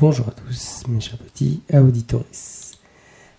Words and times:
Bonjour 0.00 0.28
à 0.28 0.30
tous, 0.30 0.84
mes 0.88 0.98
chers 0.98 1.18
petits 1.18 1.60
auditeurs. 1.74 2.24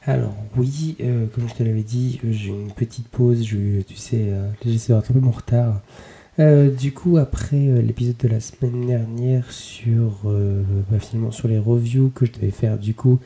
Alors 0.04 0.36
oui, 0.56 0.96
euh, 1.02 1.26
comme 1.34 1.50
je 1.50 1.56
te 1.56 1.64
l'avais 1.64 1.82
dit, 1.82 2.22
j'ai 2.30 2.50
une 2.50 2.72
petite 2.72 3.08
pause, 3.08 3.44
je, 3.44 3.82
tu 3.82 3.96
sais, 3.96 4.28
euh, 4.30 4.48
j'essaie 4.64 4.94
de 4.94 4.98
rattraper 4.98 5.22
mon 5.22 5.32
retard. 5.32 5.82
Euh, 6.38 6.70
du 6.70 6.94
coup, 6.94 7.18
après 7.18 7.58
l'épisode 7.82 8.18
de 8.18 8.28
la 8.28 8.40
semaine 8.40 8.86
dernière 8.86 9.52
sur, 9.52 10.32
bah, 10.92 10.98
sur 11.32 11.48
les 11.48 11.58
reviews 11.58 12.12
que 12.14 12.28
je 12.28 12.32
devais 12.32 12.52
faire 12.52 12.78
du 12.78 12.94
coup 12.94 13.18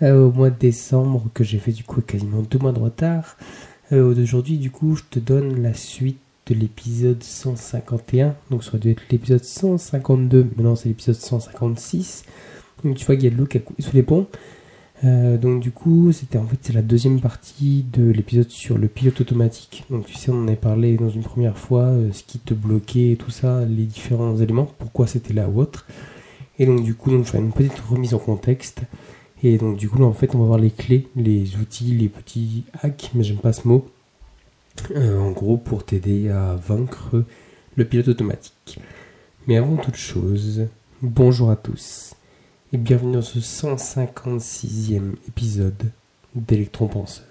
au 0.00 0.30
mois 0.30 0.48
de 0.48 0.58
décembre, 0.58 1.28
que 1.34 1.44
j'ai 1.44 1.58
fait 1.58 1.72
du 1.72 1.84
coup 1.84 2.00
quasiment 2.00 2.40
deux 2.40 2.58
mois 2.58 2.72
de 2.72 2.80
retard, 2.80 3.36
d'aujourd'hui 3.90 4.56
du 4.56 4.70
coup 4.70 4.96
je 4.96 5.02
te 5.10 5.18
donne 5.18 5.60
la 5.60 5.74
suite 5.74 6.20
de 6.46 6.54
l'épisode 6.54 7.22
151, 7.22 8.34
donc 8.50 8.64
ça 8.64 8.70
aurait 8.70 8.78
dû 8.78 8.90
être 8.92 9.02
l'épisode 9.10 9.44
152, 9.44 10.44
maintenant 10.56 10.74
c'est 10.74 10.88
l'épisode 10.88 11.16
156. 11.16 12.24
Donc 12.84 12.96
tu 12.96 13.04
vois 13.04 13.16
qu'il 13.16 13.24
y 13.24 13.28
a 13.28 13.30
de 13.30 13.36
l'eau 13.36 13.46
a 13.46 13.82
sous 13.82 13.94
les 13.94 14.02
ponts. 14.02 14.26
Euh, 15.04 15.36
donc 15.36 15.60
du 15.60 15.72
coup, 15.72 16.12
c'était 16.12 16.38
en 16.38 16.46
fait 16.46 16.58
c'est 16.62 16.72
la 16.72 16.82
deuxième 16.82 17.20
partie 17.20 17.84
de 17.92 18.10
l'épisode 18.10 18.50
sur 18.50 18.78
le 18.78 18.88
pilote 18.88 19.20
automatique. 19.20 19.84
Donc 19.90 20.06
tu 20.06 20.14
sais, 20.14 20.30
on 20.30 20.42
en 20.42 20.46
avait 20.46 20.56
parlé 20.56 20.96
dans 20.96 21.08
une 21.08 21.22
première 21.22 21.58
fois, 21.58 21.84
euh, 21.84 22.12
ce 22.12 22.22
qui 22.22 22.38
te 22.38 22.54
bloquait, 22.54 23.16
tout 23.18 23.30
ça, 23.30 23.64
les 23.64 23.84
différents 23.84 24.36
éléments, 24.36 24.68
pourquoi 24.78 25.06
c'était 25.06 25.34
là 25.34 25.48
ou 25.48 25.60
autre. 25.60 25.86
Et 26.58 26.66
donc 26.66 26.82
du 26.82 26.94
coup, 26.94 27.10
donc, 27.10 27.24
je 27.26 27.30
fais 27.30 27.38
une 27.38 27.52
petite 27.52 27.80
remise 27.80 28.14
en 28.14 28.18
contexte. 28.18 28.82
Et 29.42 29.58
donc 29.58 29.76
du 29.76 29.88
coup, 29.88 29.98
là, 29.98 30.04
en 30.06 30.12
fait, 30.12 30.34
on 30.34 30.38
va 30.38 30.44
voir 30.46 30.58
les 30.58 30.70
clés, 30.70 31.08
les 31.16 31.56
outils, 31.56 31.96
les 31.96 32.08
petits 32.08 32.64
hacks, 32.82 33.10
mais 33.14 33.24
j'aime 33.24 33.38
pas 33.38 33.52
ce 33.52 33.66
mot. 33.66 33.88
Euh, 34.92 35.18
en 35.18 35.32
gros, 35.32 35.56
pour 35.56 35.84
t'aider 35.84 36.28
à 36.30 36.54
vaincre 36.54 37.24
le 37.76 37.84
pilote 37.84 38.08
automatique. 38.08 38.78
Mais 39.48 39.56
avant 39.56 39.76
toute 39.76 39.96
chose, 39.96 40.66
bonjour 41.02 41.50
à 41.50 41.56
tous 41.56 42.14
et 42.74 42.78
bienvenue 42.78 43.12
dans 43.12 43.22
ce 43.22 43.38
156e 43.38 45.16
épisode 45.28 45.90
d'Electron 46.34 46.88
Penseur. 46.88 47.26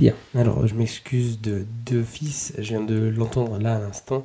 Bien, 0.00 0.14
alors 0.34 0.66
je 0.66 0.74
m'excuse 0.74 1.40
de 1.40 1.64
deux 1.86 2.02
fils, 2.02 2.54
je 2.58 2.62
viens 2.62 2.80
de 2.80 3.08
l'entendre 3.08 3.60
là 3.60 3.76
à 3.76 3.78
l'instant. 3.78 4.24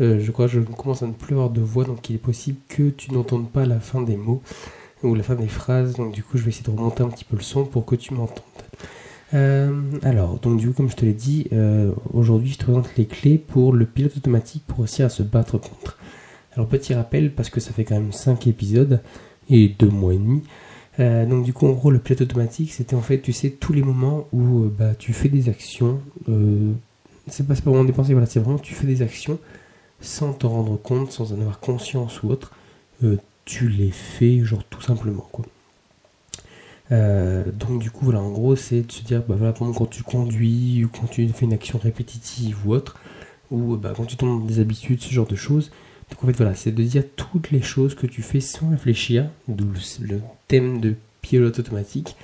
Euh, 0.00 0.18
je 0.20 0.30
crois 0.30 0.46
que 0.46 0.52
je 0.52 0.60
commence 0.60 1.02
à 1.02 1.06
ne 1.06 1.12
plus 1.12 1.34
avoir 1.34 1.50
de 1.50 1.60
voix, 1.60 1.84
donc 1.84 2.08
il 2.08 2.16
est 2.16 2.20
possible 2.20 2.58
que 2.68 2.88
tu 2.90 3.12
n'entendes 3.12 3.50
pas 3.50 3.66
la 3.66 3.80
fin 3.80 4.00
des 4.00 4.16
mots 4.16 4.42
ou 5.02 5.14
la 5.14 5.22
fin 5.22 5.34
des 5.34 5.48
phrases. 5.48 5.94
Donc 5.94 6.12
du 6.12 6.22
coup, 6.22 6.38
je 6.38 6.42
vais 6.42 6.50
essayer 6.50 6.64
de 6.64 6.70
remonter 6.70 7.02
un 7.02 7.08
petit 7.08 7.24
peu 7.24 7.36
le 7.36 7.42
son 7.42 7.64
pour 7.64 7.84
que 7.84 7.96
tu 7.96 8.14
m'entendes. 8.14 8.44
Euh, 9.34 9.70
alors, 10.02 10.38
donc 10.40 10.58
du 10.58 10.68
coup, 10.68 10.72
comme 10.74 10.90
je 10.90 10.96
te 10.96 11.04
l'ai 11.04 11.12
dit, 11.12 11.48
euh, 11.52 11.92
aujourd'hui, 12.12 12.52
je 12.52 12.58
te 12.58 12.64
présente 12.64 12.96
les 12.96 13.06
clés 13.06 13.38
pour 13.38 13.72
le 13.72 13.84
pilote 13.84 14.16
automatique 14.16 14.64
pour 14.66 14.78
réussir 14.78 15.06
à 15.06 15.10
se 15.10 15.22
battre 15.22 15.58
contre. 15.58 15.98
Alors, 16.54 16.66
petit 16.66 16.94
rappel, 16.94 17.32
parce 17.32 17.50
que 17.50 17.60
ça 17.60 17.72
fait 17.72 17.84
quand 17.84 17.94
même 17.94 18.12
5 18.12 18.46
épisodes 18.46 19.02
et 19.50 19.68
2 19.68 19.88
mois 19.88 20.14
et 20.14 20.18
demi. 20.18 20.42
donc 20.98 21.44
du 21.44 21.52
coup, 21.52 21.66
en 21.66 21.72
gros, 21.72 21.90
le 21.90 21.98
pilote 21.98 22.22
automatique, 22.22 22.72
c'était 22.72 22.96
en 22.96 23.02
fait, 23.02 23.20
tu 23.20 23.32
sais, 23.32 23.50
tous 23.50 23.72
les 23.72 23.82
moments 23.82 24.26
où 24.32 24.64
bah, 24.66 24.94
tu 24.98 25.12
fais 25.12 25.28
des 25.28 25.48
actions. 25.48 26.00
c'est 27.28 27.46
pas, 27.46 27.54
pas 27.54 27.70
vraiment 27.70 27.84
dépenser, 27.84 28.12
voilà, 28.12 28.26
c'est 28.26 28.40
vraiment 28.40 28.58
tu 28.58 28.74
fais 28.74 28.86
des 28.86 29.02
actions 29.02 29.38
sans 30.00 30.32
te 30.32 30.46
rendre 30.46 30.76
compte, 30.76 31.12
sans 31.12 31.32
en 31.32 31.40
avoir 31.40 31.60
conscience 31.60 32.22
ou 32.22 32.30
autre, 32.30 32.52
euh, 33.04 33.16
tu 33.44 33.68
les 33.68 33.90
fais 33.90 34.44
genre 34.44 34.64
tout 34.64 34.80
simplement 34.80 35.26
quoi. 35.32 35.44
Euh, 36.92 37.44
donc 37.52 37.80
du 37.80 37.90
coup 37.90 38.06
voilà 38.06 38.20
en 38.20 38.30
gros 38.30 38.56
c'est 38.56 38.82
de 38.82 38.90
se 38.90 39.02
dire 39.04 39.22
bah 39.22 39.36
voilà 39.38 39.52
quand 39.52 39.86
tu 39.86 40.02
conduis 40.02 40.84
ou 40.84 40.88
quand 40.88 41.06
tu 41.06 41.28
fais 41.28 41.44
une 41.44 41.52
action 41.52 41.78
répétitive 41.78 42.66
ou 42.66 42.74
autre 42.74 42.98
ou 43.52 43.76
bah, 43.76 43.92
quand 43.96 44.06
tu 44.06 44.16
tombes 44.16 44.40
dans 44.40 44.46
des 44.46 44.58
habitudes 44.58 45.00
ce 45.00 45.12
genre 45.12 45.26
de 45.28 45.36
choses 45.36 45.70
donc 46.10 46.24
en 46.24 46.26
fait 46.26 46.32
voilà 46.32 46.56
c'est 46.56 46.72
de 46.72 46.82
dire 46.82 47.04
toutes 47.14 47.52
les 47.52 47.62
choses 47.62 47.94
que 47.94 48.08
tu 48.08 48.22
fais 48.22 48.40
sans 48.40 48.70
réfléchir 48.70 49.26
d'où 49.46 49.68
le, 50.00 50.20
thème 50.48 50.80
de 50.80 50.96
pilote 51.22 51.60
automatique 51.60 52.16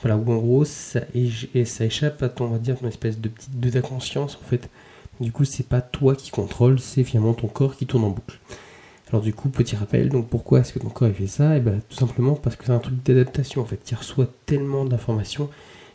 voilà 0.00 0.16
où 0.16 0.30
en 0.30 0.38
gros 0.38 0.64
ça, 0.64 1.00
et, 1.16 1.64
ça 1.64 1.84
échappe 1.84 2.22
à 2.22 2.28
ton 2.28 2.44
on 2.44 2.50
va 2.50 2.58
dire 2.58 2.78
ton 2.78 2.86
espèce 2.86 3.18
de 3.18 3.28
petite 3.28 3.58
de 3.58 3.70
ta 3.70 3.80
conscience 3.80 4.38
en 4.40 4.46
fait 4.48 4.70
du 5.20 5.32
coup, 5.32 5.44
c'est 5.44 5.66
pas 5.66 5.80
toi 5.80 6.16
qui 6.16 6.30
contrôle, 6.30 6.80
c'est 6.80 7.04
finalement 7.04 7.34
ton 7.34 7.48
corps 7.48 7.76
qui 7.76 7.86
tourne 7.86 8.04
en 8.04 8.10
boucle. 8.10 8.38
Alors 9.10 9.22
du 9.22 9.34
coup, 9.34 9.50
petit 9.50 9.76
rappel, 9.76 10.08
donc 10.08 10.28
pourquoi 10.28 10.60
est-ce 10.60 10.72
que 10.72 10.78
ton 10.78 10.88
corps 10.88 11.10
fait 11.12 11.26
ça? 11.26 11.54
Et 11.54 11.58
eh 11.58 11.60
bien 11.60 11.80
tout 11.88 11.96
simplement 11.96 12.34
parce 12.34 12.56
que 12.56 12.64
c'est 12.64 12.72
un 12.72 12.78
truc 12.78 13.02
d'adaptation 13.02 13.60
en 13.60 13.66
fait. 13.66 13.90
Il 13.90 13.94
reçoit 13.94 14.28
tellement 14.46 14.86
d'informations, 14.86 15.50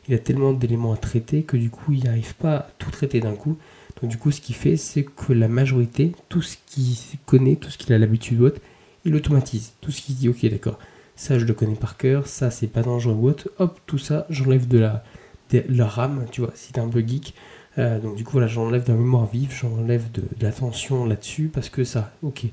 il 0.07 0.13
a 0.13 0.19
tellement 0.19 0.53
d'éléments 0.53 0.94
à 0.94 0.97
traiter 0.97 1.41
que 1.41 1.57
du 1.57 1.72
coup, 1.72 1.94
il 1.94 2.03
n'arrive 2.03 2.35
pas 2.35 2.56
à 2.57 2.69
tout 2.77 2.91
traiter 2.91 3.19
d'un 3.19 3.33
coup. 3.33 3.57
Donc 4.01 4.11
du 4.11 4.17
coup, 4.17 4.31
ce 4.31 4.39
qu'il 4.39 4.56
fait, 4.56 4.77
c'est 4.77 5.03
que 5.03 5.33
la 5.33 5.47
majorité, 5.47 6.11
tout 6.29 6.44
ce 6.44 6.57
qu'il 6.67 6.95
connaît, 7.25 7.56
tout 7.56 7.72
ce 7.72 7.79
qu'il 7.79 7.91
a 7.94 7.97
l'habitude 7.97 8.38
d'autre, 8.38 8.61
il 9.03 9.16
automatise. 9.16 9.73
Tout 9.81 9.91
ce 9.91 10.01
qu'il 10.01 10.16
dit, 10.16 10.29
ok 10.29 10.45
d'accord, 10.45 10.77
ça 11.16 11.39
je 11.39 11.45
le 11.45 11.53
connais 11.56 11.75
par 11.75 11.97
cœur, 11.97 12.27
ça 12.27 12.51
c'est 12.51 12.67
pas 12.67 12.83
dangereux 12.83 13.16
ou 13.16 13.27
autre, 13.27 13.50
hop, 13.57 13.79
tout 13.88 13.97
ça, 13.97 14.27
j'enlève 14.29 14.67
de 14.67 14.77
la, 14.77 15.03
de 15.51 15.63
la 15.69 15.88
RAM, 15.88 16.25
tu 16.31 16.41
vois, 16.41 16.51
si 16.53 16.72
t'es 16.72 16.79
un 16.79 16.88
peu 16.88 17.00
geek, 17.00 17.33
euh, 17.77 17.99
donc 17.99 18.15
du 18.15 18.23
coup 18.23 18.33
voilà, 18.33 18.47
j'enlève 18.47 18.83
de 18.83 18.91
la 18.91 18.97
mémoire 18.97 19.27
vive, 19.27 19.53
j'enlève 19.53 20.11
de, 20.11 20.23
l'attention 20.41 21.05
là-dessus 21.05 21.49
parce 21.53 21.69
que 21.69 21.83
ça, 21.83 22.11
ok, 22.23 22.45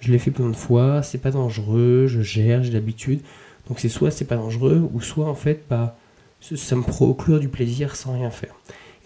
je 0.00 0.12
l'ai 0.12 0.18
fait 0.18 0.30
plein 0.30 0.48
de 0.48 0.56
fois, 0.56 1.02
c'est 1.02 1.18
pas 1.18 1.30
dangereux, 1.30 2.06
je 2.06 2.22
gère, 2.22 2.62
j'ai 2.62 2.72
l'habitude. 2.72 3.20
Donc 3.68 3.80
c'est 3.80 3.88
soit 3.88 4.10
c'est 4.10 4.24
pas 4.24 4.36
dangereux 4.36 4.88
ou 4.92 5.00
soit 5.00 5.28
en 5.28 5.34
fait 5.34 5.64
bah 5.68 5.96
ça 6.40 6.76
me 6.76 6.82
procure 6.82 7.40
du 7.40 7.48
plaisir 7.48 7.96
sans 7.96 8.14
rien 8.14 8.30
faire. 8.30 8.54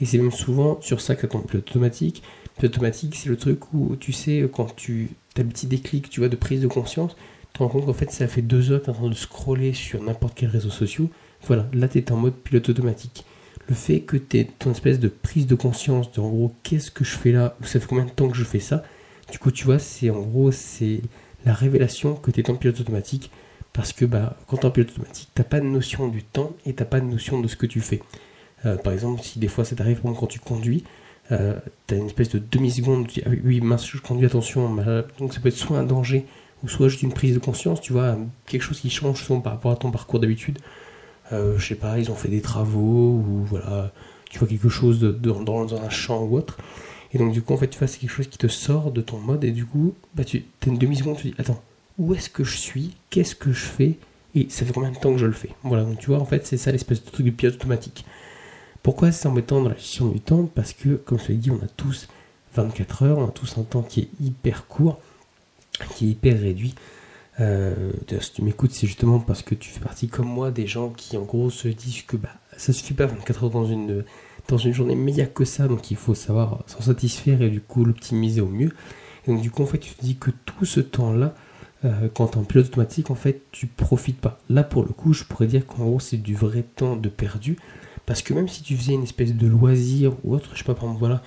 Et 0.00 0.04
c'est 0.04 0.18
même 0.18 0.30
souvent 0.32 0.78
sur 0.80 1.00
ça 1.00 1.16
que 1.16 1.26
tombe 1.26 1.46
pilote 1.46 1.68
automatique. 1.70 2.22
Pilote 2.58 2.74
automatique, 2.74 3.14
c'est 3.16 3.28
le 3.28 3.36
truc 3.36 3.72
où 3.72 3.96
tu 3.96 4.12
sais 4.12 4.48
quand 4.52 4.74
tu 4.76 5.10
as 5.36 5.40
un 5.40 5.44
petit 5.44 5.66
déclic, 5.66 6.10
tu 6.10 6.20
vois, 6.20 6.28
de 6.28 6.36
prise 6.36 6.60
de 6.60 6.66
conscience, 6.66 7.14
tu 7.14 7.58
te 7.58 7.62
rends 7.62 7.68
compte 7.68 7.86
qu'en 7.86 7.94
fait 7.94 8.10
ça 8.10 8.26
fait 8.28 8.42
deux 8.42 8.72
heures 8.72 8.80
que 8.80 8.86
tu 8.86 8.90
en 8.90 8.94
train 8.94 9.08
de 9.08 9.14
scroller 9.14 9.72
sur 9.72 10.02
n'importe 10.02 10.34
quel 10.36 10.50
réseau 10.50 10.70
social. 10.70 11.08
Voilà, 11.46 11.66
là 11.72 11.88
tu 11.88 11.98
es 11.98 12.12
en 12.12 12.16
mode 12.16 12.34
pilote 12.34 12.68
automatique 12.68 13.24
le 13.69 13.75
fait 13.75 14.00
que 14.00 14.16
tu 14.16 14.38
aies 14.38 14.49
ton 14.59 14.71
espèce 14.72 15.00
de 15.00 15.09
prise 15.09 15.47
de 15.47 15.54
conscience 15.54 16.12
de 16.12 16.21
en 16.21 16.28
gros 16.28 16.53
qu'est-ce 16.62 16.91
que 16.91 17.04
je 17.04 17.16
fais 17.16 17.32
là, 17.32 17.56
ou 17.60 17.65
ça 17.65 17.81
fait 17.81 17.87
combien 17.87 18.04
de 18.04 18.10
temps 18.10 18.28
que 18.28 18.37
je 18.37 18.44
fais 18.44 18.60
ça, 18.60 18.84
du 19.31 19.38
coup 19.38 19.50
tu 19.50 19.65
vois 19.65 19.78
c'est 19.78 20.10
en 20.10 20.21
gros 20.21 20.53
c'est 20.53 21.00
la 21.44 21.54
révélation 21.54 22.15
que 22.15 22.31
tu 22.31 22.41
es 22.41 22.50
en 22.50 22.54
pilote 22.54 22.81
automatique 22.81 23.31
parce 23.72 23.93
que 23.93 24.04
bah, 24.04 24.37
quand 24.47 24.56
tu 24.56 24.62
es 24.62 24.66
en 24.66 24.71
pilote 24.71 24.91
automatique, 24.91 25.28
t'as 25.34 25.44
pas 25.44 25.60
de 25.60 25.66
notion 25.66 26.09
du 26.09 26.22
temps 26.22 26.53
et 26.65 26.72
t'as 26.72 26.87
pas 26.87 27.00
de 27.00 27.06
notion 27.06 27.41
de 27.41 27.49
ce 27.49 27.56
que 27.56 27.66
tu 27.66 27.81
fais. 27.81 28.00
Euh, 28.65 28.77
par 28.77 28.93
exemple, 28.93 29.21
si 29.22 29.38
des 29.38 29.49
fois 29.49 29.65
ça 29.65 29.77
t'arrive 29.77 30.00
quand 30.00 30.27
tu 30.27 30.41
conduis, 30.41 30.84
euh, 31.33 31.59
tu 31.87 31.94
as 31.94 31.98
une 31.98 32.06
espèce 32.06 32.31
de 32.31 32.38
demi-seconde, 32.38 33.09
tu 33.09 33.21
dis, 33.21 33.27
ah 33.27 33.31
oui, 33.44 33.60
mince, 33.60 33.87
je 33.87 33.98
conduis, 33.98 34.27
attention, 34.27 34.75
donc 35.19 35.34
ça 35.34 35.41
peut 35.41 35.48
être 35.48 35.56
soit 35.56 35.78
un 35.78 35.83
danger, 35.83 36.25
ou 36.62 36.69
soit 36.69 36.88
juste 36.88 37.03
une 37.03 37.12
prise 37.12 37.34
de 37.34 37.38
conscience, 37.38 37.81
tu 37.81 37.93
vois, 37.93 38.16
quelque 38.47 38.62
chose 38.62 38.81
qui 38.81 38.91
change 38.91 39.27
par 39.43 39.53
rapport 39.53 39.72
à 39.72 39.77
ton 39.77 39.91
parcours 39.91 40.21
d'habitude. 40.21 40.59
Euh, 41.32 41.59
je 41.59 41.66
sais 41.66 41.75
pas, 41.75 41.98
ils 41.98 42.10
ont 42.10 42.14
fait 42.14 42.28
des 42.28 42.41
travaux 42.41 43.14
ou 43.14 43.44
voilà, 43.47 43.92
tu 44.31 44.38
vois 44.38 44.48
quelque 44.48 44.69
chose 44.69 45.00
de, 45.00 45.10
dans, 45.10 45.75
un 45.75 45.91
champ 45.91 46.22
ou 46.22 46.37
autre. 46.37 46.59
Et 47.12 47.19
donc 47.19 47.32
du 47.32 47.42
coup, 47.42 47.53
en 47.53 47.56
fait, 47.56 47.69
tu 47.69 47.78
vois, 47.78 47.88
c'est 47.88 47.98
quelque 47.98 48.10
chose 48.10 48.28
qui 48.28 48.38
te 48.38 48.48
sort 48.48 48.91
de 48.91 49.00
ton 49.00 49.19
mode 49.19 49.44
et 49.44 49.50
du 49.50 49.65
coup, 49.65 49.94
bah, 50.15 50.25
tu 50.25 50.44
as 50.62 50.69
une 50.69 50.78
demi-seconde, 50.78 51.16
tu 51.16 51.28
dis, 51.28 51.34
attends, 51.38 51.62
où 51.98 52.15
est-ce 52.15 52.28
que 52.28 52.44
je 52.44 52.56
suis? 52.56 52.97
Qu'est-ce 53.10 53.34
que 53.34 53.53
je 53.53 53.65
fais? 53.65 53.94
Et 54.34 54.48
ça 54.50 54.66
fait 54.66 54.72
combien 54.72 54.91
de 54.91 54.98
temps 54.98 55.12
que 55.12 55.19
je 55.19 55.26
le 55.26 55.32
fais? 55.32 55.50
Voilà, 55.62 55.84
donc 55.84 55.98
tu 55.98 56.06
vois, 56.06 56.19
en 56.19 56.26
fait, 56.26 56.47
c'est 56.47 56.59
ça 56.59 56.70
l'espèce 56.70 57.03
de 57.03 57.10
truc 57.10 57.25
de 57.25 57.31
pilote 57.31 57.54
automatique. 57.54 58.04
Pourquoi 58.82 59.10
c'est 59.12 59.26
embêtant 59.26 59.62
dans 59.62 59.70
la 59.70 59.76
gestion 59.76 60.09
du 60.09 60.20
temps? 60.20 60.48
Parce 60.54 60.72
que, 60.72 60.97
comme 60.97 61.19
je 61.19 61.28
l'ai 61.28 61.34
dit, 61.34 61.50
on 61.50 61.56
a 61.56 61.69
tous 61.76 62.09
24 62.54 63.03
heures, 63.03 63.19
on 63.19 63.26
a 63.26 63.31
tous 63.31 63.59
un 63.59 63.62
temps 63.62 63.82
qui 63.82 64.00
est 64.00 64.09
hyper 64.22 64.66
court, 64.66 65.00
qui 65.95 66.06
est 66.06 66.10
hyper 66.10 66.39
réduit. 66.39 66.74
Euh, 67.41 67.92
si 68.21 68.33
tu 68.33 68.42
m'écoutes, 68.42 68.72
c'est 68.72 68.86
justement 68.86 69.21
parce 69.21 69.42
que 69.42 69.54
tu 69.54 69.71
fais 69.71 69.80
partie 69.80 70.09
comme 70.09 70.27
moi 70.27 70.50
des 70.50 70.66
gens 70.66 70.91
qui 70.91 71.16
en 71.16 71.22
gros 71.22 71.50
se 71.50 71.68
disent 71.68 72.03
que 72.03 72.16
bah, 72.16 72.30
ça 72.56 72.72
suffit 72.72 72.94
pas 72.94 73.06
24 73.06 73.44
heures 73.44 73.50
dans 73.50 73.66
une, 73.66 74.04
dans 74.48 74.56
une 74.56 74.72
journée, 74.72 74.94
mais 74.94 75.12
il 75.12 75.16
n'y 75.16 75.21
a 75.21 75.27
que 75.27 75.44
ça, 75.44 75.68
donc 75.68 75.91
il 75.91 75.97
faut 75.97 76.15
savoir 76.15 76.65
s'en 76.66 76.80
satisfaire 76.80 77.42
et 77.42 77.50
du 77.50 77.60
coup 77.60 77.84
l'optimiser 77.84 78.41
au 78.41 78.48
mieux. 78.48 78.72
Et 79.27 79.33
donc 79.33 79.42
du 79.42 79.50
coup 79.50 79.62
en 79.62 79.66
fait 79.66 79.78
tu 79.78 79.94
te 79.94 80.03
dis 80.03 80.16
que 80.16 80.30
tout 80.30 80.65
ce 80.65 80.80
temps-là, 80.80 81.34
euh, 81.84 82.09
quand 82.15 82.36
en 82.36 82.44
pilote 82.44 82.66
automatique, 82.66 83.10
en 83.10 83.15
fait 83.15 83.42
tu 83.53 83.66
profites 83.66 84.21
pas. 84.21 84.38
Là 84.48 84.62
pour 84.62 84.83
le 84.83 84.91
coup 84.91 85.12
je 85.12 85.24
pourrais 85.24 85.47
dire 85.47 85.66
qu'en 85.66 85.84
gros 85.84 86.00
c'est 86.00 86.16
du 86.16 86.34
vrai 86.34 86.62
temps 86.62 86.97
de 86.97 87.09
perdu, 87.10 87.59
parce 88.06 88.22
que 88.22 88.33
même 88.33 88.48
si 88.48 88.62
tu 88.62 88.77
faisais 88.77 88.94
une 88.94 89.03
espèce 89.03 89.34
de 89.34 89.47
loisir 89.47 90.15
ou 90.24 90.34
autre, 90.34 90.50
je 90.54 90.59
sais 90.59 90.65
pas 90.65 90.74
par 90.74 90.84
exemple 90.84 91.00
voilà, 91.00 91.22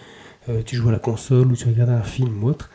euh, 0.48 0.64
tu 0.66 0.76
joues 0.76 0.90
à 0.90 0.94
la 0.94 1.00
console 1.00 1.52
ou 1.52 1.56
tu 1.56 1.68
regardes 1.68 1.92
un 1.92 2.02
film 2.02 2.44
ou 2.44 2.48
autre, 2.48 2.72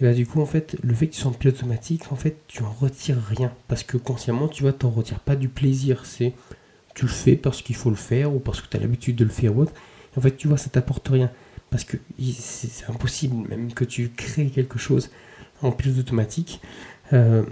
et 0.00 0.04
là, 0.04 0.14
du 0.14 0.26
coup, 0.26 0.40
en 0.40 0.46
fait, 0.46 0.76
le 0.82 0.94
fait 0.94 1.08
que 1.08 1.14
tu 1.14 1.20
sois 1.20 1.30
en 1.30 1.34
pilote 1.34 1.56
automatique, 1.56 2.10
en 2.10 2.16
fait, 2.16 2.36
tu 2.48 2.62
en 2.62 2.72
retires 2.72 3.22
rien. 3.22 3.52
Parce 3.68 3.82
que 3.82 3.96
consciemment, 3.96 4.48
tu 4.48 4.62
vois, 4.62 4.72
t'en 4.72 4.90
retires 4.90 5.20
pas 5.20 5.36
du 5.36 5.48
plaisir. 5.48 6.06
C'est 6.06 6.32
tu 6.94 7.06
le 7.06 7.10
fais 7.10 7.36
parce 7.36 7.62
qu'il 7.62 7.76
faut 7.76 7.90
le 7.90 7.96
faire 7.96 8.34
ou 8.34 8.38
parce 8.38 8.60
que 8.60 8.68
tu 8.68 8.76
as 8.76 8.80
l'habitude 8.80 9.16
de 9.16 9.24
le 9.24 9.30
faire 9.30 9.56
ou 9.56 9.62
autre. 9.62 9.72
En 10.16 10.20
fait, 10.20 10.36
tu 10.36 10.48
vois, 10.48 10.56
ça 10.56 10.70
t'apporte 10.70 11.08
rien. 11.08 11.30
Parce 11.70 11.84
que 11.84 11.98
c'est 12.18 12.88
impossible, 12.88 13.48
même 13.48 13.72
que 13.72 13.84
tu 13.84 14.10
crées 14.10 14.46
quelque 14.46 14.78
chose. 14.78 15.10
en 15.62 15.72
pilote 15.72 15.98
automatique. 15.98 16.60
Euh, 17.12 17.42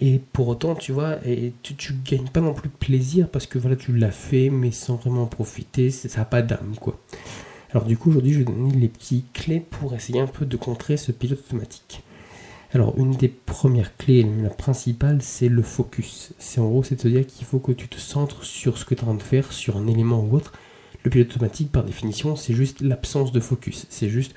et 0.00 0.20
pour 0.32 0.48
autant, 0.48 0.74
tu 0.74 0.92
vois, 0.92 1.16
et 1.26 1.52
tu, 1.62 1.74
tu 1.74 1.94
gagnes 2.04 2.28
pas 2.28 2.40
non 2.40 2.54
plus 2.54 2.68
de 2.68 2.74
plaisir 2.74 3.28
parce 3.28 3.46
que 3.46 3.58
voilà, 3.58 3.74
tu 3.76 3.92
l'as 3.96 4.10
fait, 4.10 4.50
mais 4.50 4.70
sans 4.70 4.96
vraiment 4.96 5.24
en 5.24 5.26
profiter, 5.26 5.90
ça 5.90 6.18
n'a 6.18 6.24
pas 6.24 6.42
d'âme, 6.42 6.74
quoi. 6.80 7.00
Alors 7.70 7.84
du 7.84 7.96
coup, 7.96 8.10
aujourd'hui, 8.10 8.32
je 8.32 8.38
vais 8.38 8.44
donner 8.44 8.72
les 8.72 8.88
petits 8.88 9.24
clés 9.34 9.60
pour 9.60 9.94
essayer 9.94 10.20
un 10.20 10.26
peu 10.26 10.46
de 10.46 10.56
contrer 10.56 10.96
ce 10.96 11.12
pilote 11.12 11.40
automatique. 11.40 12.02
Alors, 12.72 12.98
une 12.98 13.12
des 13.12 13.28
premières 13.28 13.96
clés, 13.96 14.26
la 14.42 14.50
principale, 14.50 15.22
c'est 15.22 15.48
le 15.48 15.62
focus. 15.62 16.32
C'est 16.38 16.60
en 16.60 16.68
gros, 16.68 16.82
c'est 16.82 16.96
de 16.96 17.00
se 17.00 17.08
dire 17.08 17.26
qu'il 17.26 17.46
faut 17.46 17.58
que 17.60 17.72
tu 17.72 17.88
te 17.88 17.98
centres 17.98 18.44
sur 18.44 18.76
ce 18.76 18.84
que 18.84 18.94
tu 18.94 19.00
es 19.00 19.04
en 19.04 19.08
train 19.08 19.16
de 19.16 19.22
faire, 19.22 19.52
sur 19.52 19.76
un 19.78 19.86
élément 19.86 20.20
ou 20.22 20.36
autre. 20.36 20.52
Le 21.02 21.10
pilote 21.10 21.30
automatique, 21.30 21.72
par 21.72 21.84
définition, 21.84 22.36
c'est 22.36 22.52
juste 22.52 22.82
l'absence 22.82 23.32
de 23.32 23.40
focus. 23.40 23.86
C'est 23.88 24.10
juste, 24.10 24.34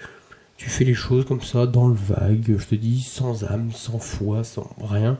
tu 0.55 0.69
fais 0.69 0.85
les 0.85 0.93
choses 0.93 1.25
comme 1.25 1.41
ça, 1.41 1.67
dans 1.67 1.87
le 1.89 1.95
vague, 1.95 2.55
je 2.57 2.65
te 2.65 2.75
dis, 2.75 3.01
sans 3.01 3.43
âme, 3.43 3.71
sans 3.73 3.99
foi, 3.99 4.43
sans 4.45 4.69
rien. 4.81 5.17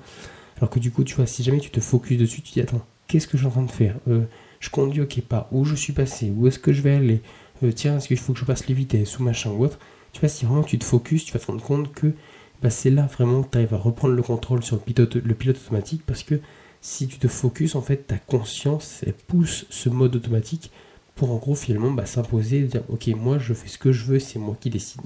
Alors 0.58 0.70
que 0.70 0.80
du 0.80 0.92
coup, 0.92 1.04
tu 1.04 1.16
vois, 1.16 1.26
si 1.26 1.44
jamais 1.44 1.60
tu 1.60 1.70
te 1.70 1.82
focuses 1.82 2.18
dessus, 2.18 2.42
tu 2.42 2.54
dis, 2.54 2.62
attends, 2.62 2.86
qu'est-ce 3.08 3.28
que 3.28 3.38
je 3.38 3.44
suis 3.44 3.48
en 3.48 3.52
train 3.52 3.64
de 3.64 3.72
faire? 3.72 3.96
Euh, 4.08 4.24
Je 4.62 4.70
conduis, 4.70 5.02
ok, 5.02 5.22
pas. 5.22 5.50
Où 5.52 5.66
je 5.66 5.76
suis 5.76 5.92
passé 5.94 6.32
Où 6.34 6.48
est-ce 6.48 6.60
que 6.60 6.72
je 6.72 6.82
vais 6.82 6.96
aller? 6.96 7.22
Euh, 7.64 7.72
Tiens, 7.72 7.98
est-ce 7.98 8.08
qu'il 8.08 8.18
faut 8.18 8.34
que 8.34 8.40
je 8.40 8.46
passe 8.46 8.68
les 8.68 8.74
vitesses 8.74 9.20
ou 9.20 9.24
machin 9.24 9.52
ou 9.52 9.64
autre 9.64 9.80
Tu 10.14 10.20
vois, 10.20 10.30
si 10.30 10.46
vraiment 10.46 10.64
tu 10.64 10.78
te 10.80 10.86
focuses, 10.86 11.26
tu 11.26 11.34
vas 11.34 11.40
te 11.40 11.48
rendre 11.48 11.64
compte 11.64 11.94
que 11.94 12.14
bah, 12.62 12.70
c'est 12.70 12.92
là 12.92 13.04
vraiment 13.04 13.44
que 13.44 13.52
tu 13.52 13.58
arrives 13.58 13.74
à 13.74 13.78
reprendre 13.78 14.14
le 14.14 14.22
contrôle 14.22 14.64
sur 14.64 14.76
le 14.76 14.82
pilote, 14.82 15.16
le 15.16 15.34
pilote 15.34 15.58
automatique 15.58 16.04
parce 16.06 16.24
que 16.24 16.40
si 16.82 17.08
tu 17.08 17.20
te 17.20 17.28
focuses, 17.28 17.76
en 17.76 17.82
fait, 17.82 18.08
ta 18.08 18.18
conscience, 18.18 19.02
elle 19.06 19.14
pousse 19.14 19.66
ce 19.70 19.90
mode 19.90 20.16
automatique 20.16 20.72
pour 21.16 21.32
en 21.32 21.38
gros 21.38 21.56
finalement 21.56 21.92
bah, 21.92 22.06
s'imposer 22.06 22.60
et 22.60 22.64
dire 22.64 22.82
ok 22.90 23.08
moi 23.10 23.38
je 23.38 23.54
fais 23.54 23.68
ce 23.68 23.78
que 23.78 23.92
je 23.92 24.06
veux 24.06 24.20
c'est 24.20 24.40
moi 24.40 24.58
qui 24.60 24.70
décide. 24.70 25.02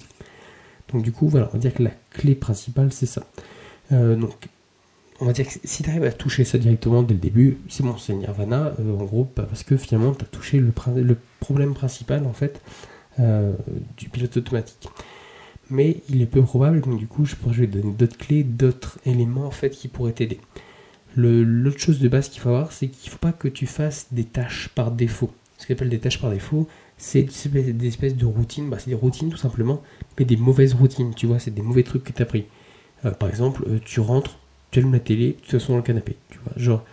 Donc 0.94 1.04
du 1.04 1.12
coup 1.12 1.28
voilà 1.28 1.50
on 1.50 1.54
va 1.54 1.60
dire 1.60 1.74
que 1.74 1.84
la 1.84 1.92
clé 2.12 2.36
principale 2.36 2.94
c'est 2.94 3.06
ça. 3.06 3.26
Euh, 3.92 4.16
donc 4.16 4.48
on 5.20 5.26
va 5.26 5.34
dire 5.34 5.48
que 5.48 5.54
si 5.64 5.84
tu 5.84 5.90
arrives 5.90 6.04
à 6.04 6.12
toucher 6.12 6.46
ça 6.46 6.58
directement 6.58 7.04
dès 7.04 7.14
le 7.14 7.20
début 7.20 7.58
c'est 7.68 7.84
bon 7.84 7.98
c'est 7.98 8.14
Nirvana 8.14 8.74
euh, 8.80 8.98
en 8.98 9.04
gros 9.04 9.30
bah, 9.36 9.46
parce 9.48 9.64
que 9.64 9.78
finalement 9.78 10.14
tu 10.14 10.24
as 10.24 10.28
touché 10.28 10.60
le, 10.60 10.72
le, 11.02 11.18
problème 11.46 11.74
principal 11.74 12.26
en 12.26 12.34
fait 12.34 12.62
euh, 13.20 13.54
du 13.98 14.10
pilote 14.10 14.36
automatique. 14.38 14.88
Mais 15.70 16.02
il 16.10 16.22
est 16.22 16.28
peu 16.28 16.42
probable 16.42 16.82
donc 16.82 16.98
du 16.98 17.08
coup 17.08 17.26
je, 17.26 17.36
je 17.52 17.62
vais 17.62 17.68
donner 17.68 17.94
d'autres 17.94 18.18
clés 18.18 18.44
d'autres 18.44 19.00
éléments 19.06 19.46
en 19.46 19.52
fait 19.52 19.70
qui 19.70 19.88
pourraient 19.88 20.14
t'aider. 20.14 20.40
L'autre 21.16 21.80
chose 21.80 22.00
de 22.00 22.10
base 22.10 22.30
qu'il 22.30 22.42
faut 22.42 22.50
avoir 22.50 22.72
c'est 22.72 22.88
qu'il 22.88 23.10
ne 23.10 23.12
faut 23.12 23.20
pas 23.20 23.32
que 23.32 23.48
tu 23.48 23.68
fasses 23.68 24.08
des 24.12 24.26
tâches 24.26 24.70
par 24.76 24.92
défaut. 24.92 25.32
Ce 25.58 25.66
qu'on 25.66 25.74
appelle 25.74 25.90
des 25.90 26.00
tâches 26.00 26.20
par 26.20 26.32
défaut, 26.32 26.68
c'est 26.98 27.24
des 27.48 27.88
espèces 27.88 28.16
de 28.16 28.26
routines, 28.26 28.70
bah, 28.70 28.78
c'est 28.80 28.90
des 28.90 28.96
routines 28.96 29.30
tout 29.30 29.38
simplement, 29.38 29.82
mais 30.18 30.26
des 30.26 30.38
mauvaises 30.38 30.74
routines, 30.74 31.14
tu 31.14 31.28
vois, 31.28 31.40
c'est 31.40 31.54
des 31.54 31.62
mauvais 31.62 31.84
trucs 31.84 32.04
que 32.04 32.12
tu 32.12 32.22
as 32.22 32.26
pris. 32.26 32.46
Euh, 33.06 33.12
par 33.12 33.30
exemple, 33.30 33.64
euh, 33.68 33.80
tu 33.84 34.00
rentres, 34.00 34.38
tu 34.72 34.80
allumes 34.80 34.94
la 34.94 35.00
télé, 35.00 35.38
tu 35.42 35.58
te 35.58 35.68
dans 35.68 35.78
le 35.78 35.82
canapé, 35.82 36.16
tu 36.30 36.40
vois, 36.44 36.54
genre, 36.58 36.84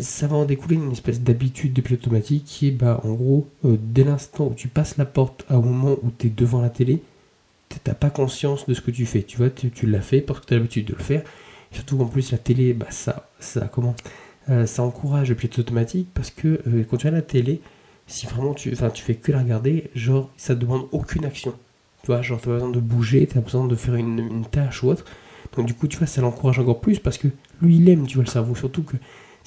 ça 0.00 0.26
va 0.26 0.36
en 0.36 0.44
découler 0.44 0.76
une 0.76 0.92
espèce 0.92 1.20
d'habitude 1.20 1.72
de 1.72 1.80
pilote 1.80 2.00
automatique 2.02 2.44
qui 2.44 2.68
est, 2.68 2.70
bah, 2.72 3.00
en 3.04 3.12
gros, 3.12 3.48
euh, 3.64 3.76
dès 3.80 4.04
l'instant 4.04 4.48
où 4.48 4.54
tu 4.54 4.68
passes 4.68 4.96
la 4.96 5.04
porte 5.04 5.44
au 5.50 5.60
moment 5.62 5.96
où 6.02 6.10
tu 6.16 6.28
es 6.28 6.30
devant 6.30 6.60
la 6.60 6.70
télé, 6.70 7.02
tu 7.68 7.76
n'as 7.86 7.94
pas 7.94 8.10
conscience 8.10 8.66
de 8.66 8.74
ce 8.74 8.80
que 8.80 8.90
tu 8.90 9.06
fais, 9.06 9.22
tu 9.22 9.36
vois, 9.36 9.50
tu, 9.50 9.86
l'as 9.86 10.00
fait 10.00 10.20
parce 10.20 10.40
que 10.40 10.46
tu 10.46 10.54
as 10.54 10.56
l'habitude 10.56 10.86
de 10.86 10.94
le 10.94 11.02
faire, 11.02 11.22
surtout 11.72 12.00
en 12.00 12.06
plus 12.06 12.32
la 12.32 12.38
télé, 12.38 12.72
bah, 12.72 12.86
ça, 12.90 13.28
ça, 13.40 13.68
comment 13.72 13.94
euh, 14.50 14.66
ça 14.66 14.82
encourage 14.82 15.28
le 15.28 15.34
pilote 15.34 15.58
automatique 15.58 16.08
parce 16.14 16.30
que 16.30 16.60
euh, 16.66 16.84
quand 16.88 16.96
tu 16.96 17.06
as 17.06 17.10
la 17.10 17.22
télé, 17.22 17.60
si 18.06 18.26
vraiment 18.26 18.54
tu, 18.54 18.74
tu 18.94 19.02
fais 19.02 19.14
que 19.14 19.32
la 19.32 19.40
regarder, 19.40 19.90
genre 19.94 20.30
ça 20.36 20.54
demande 20.54 20.86
aucune 20.92 21.24
action. 21.24 21.54
Tu 22.02 22.06
vois, 22.06 22.22
genre 22.22 22.40
tu 22.40 22.48
as 22.48 22.52
besoin 22.54 22.70
de 22.70 22.80
bouger, 22.80 23.26
tu 23.26 23.36
as 23.36 23.42
besoin 23.42 23.66
de 23.66 23.76
faire 23.76 23.96
une, 23.96 24.44
tâche 24.50 24.82
ou 24.82 24.88
autre. 24.88 25.04
Donc 25.54 25.66
du 25.66 25.74
coup, 25.74 25.88
tu 25.88 25.98
vois, 25.98 26.06
ça 26.06 26.22
l'encourage 26.22 26.58
encore 26.58 26.80
plus 26.80 26.98
parce 26.98 27.18
que 27.18 27.28
lui, 27.60 27.76
il 27.76 27.88
aime, 27.88 28.06
tu 28.06 28.14
vois, 28.14 28.24
le 28.24 28.30
cerveau. 28.30 28.54
Surtout 28.54 28.82
que 28.82 28.96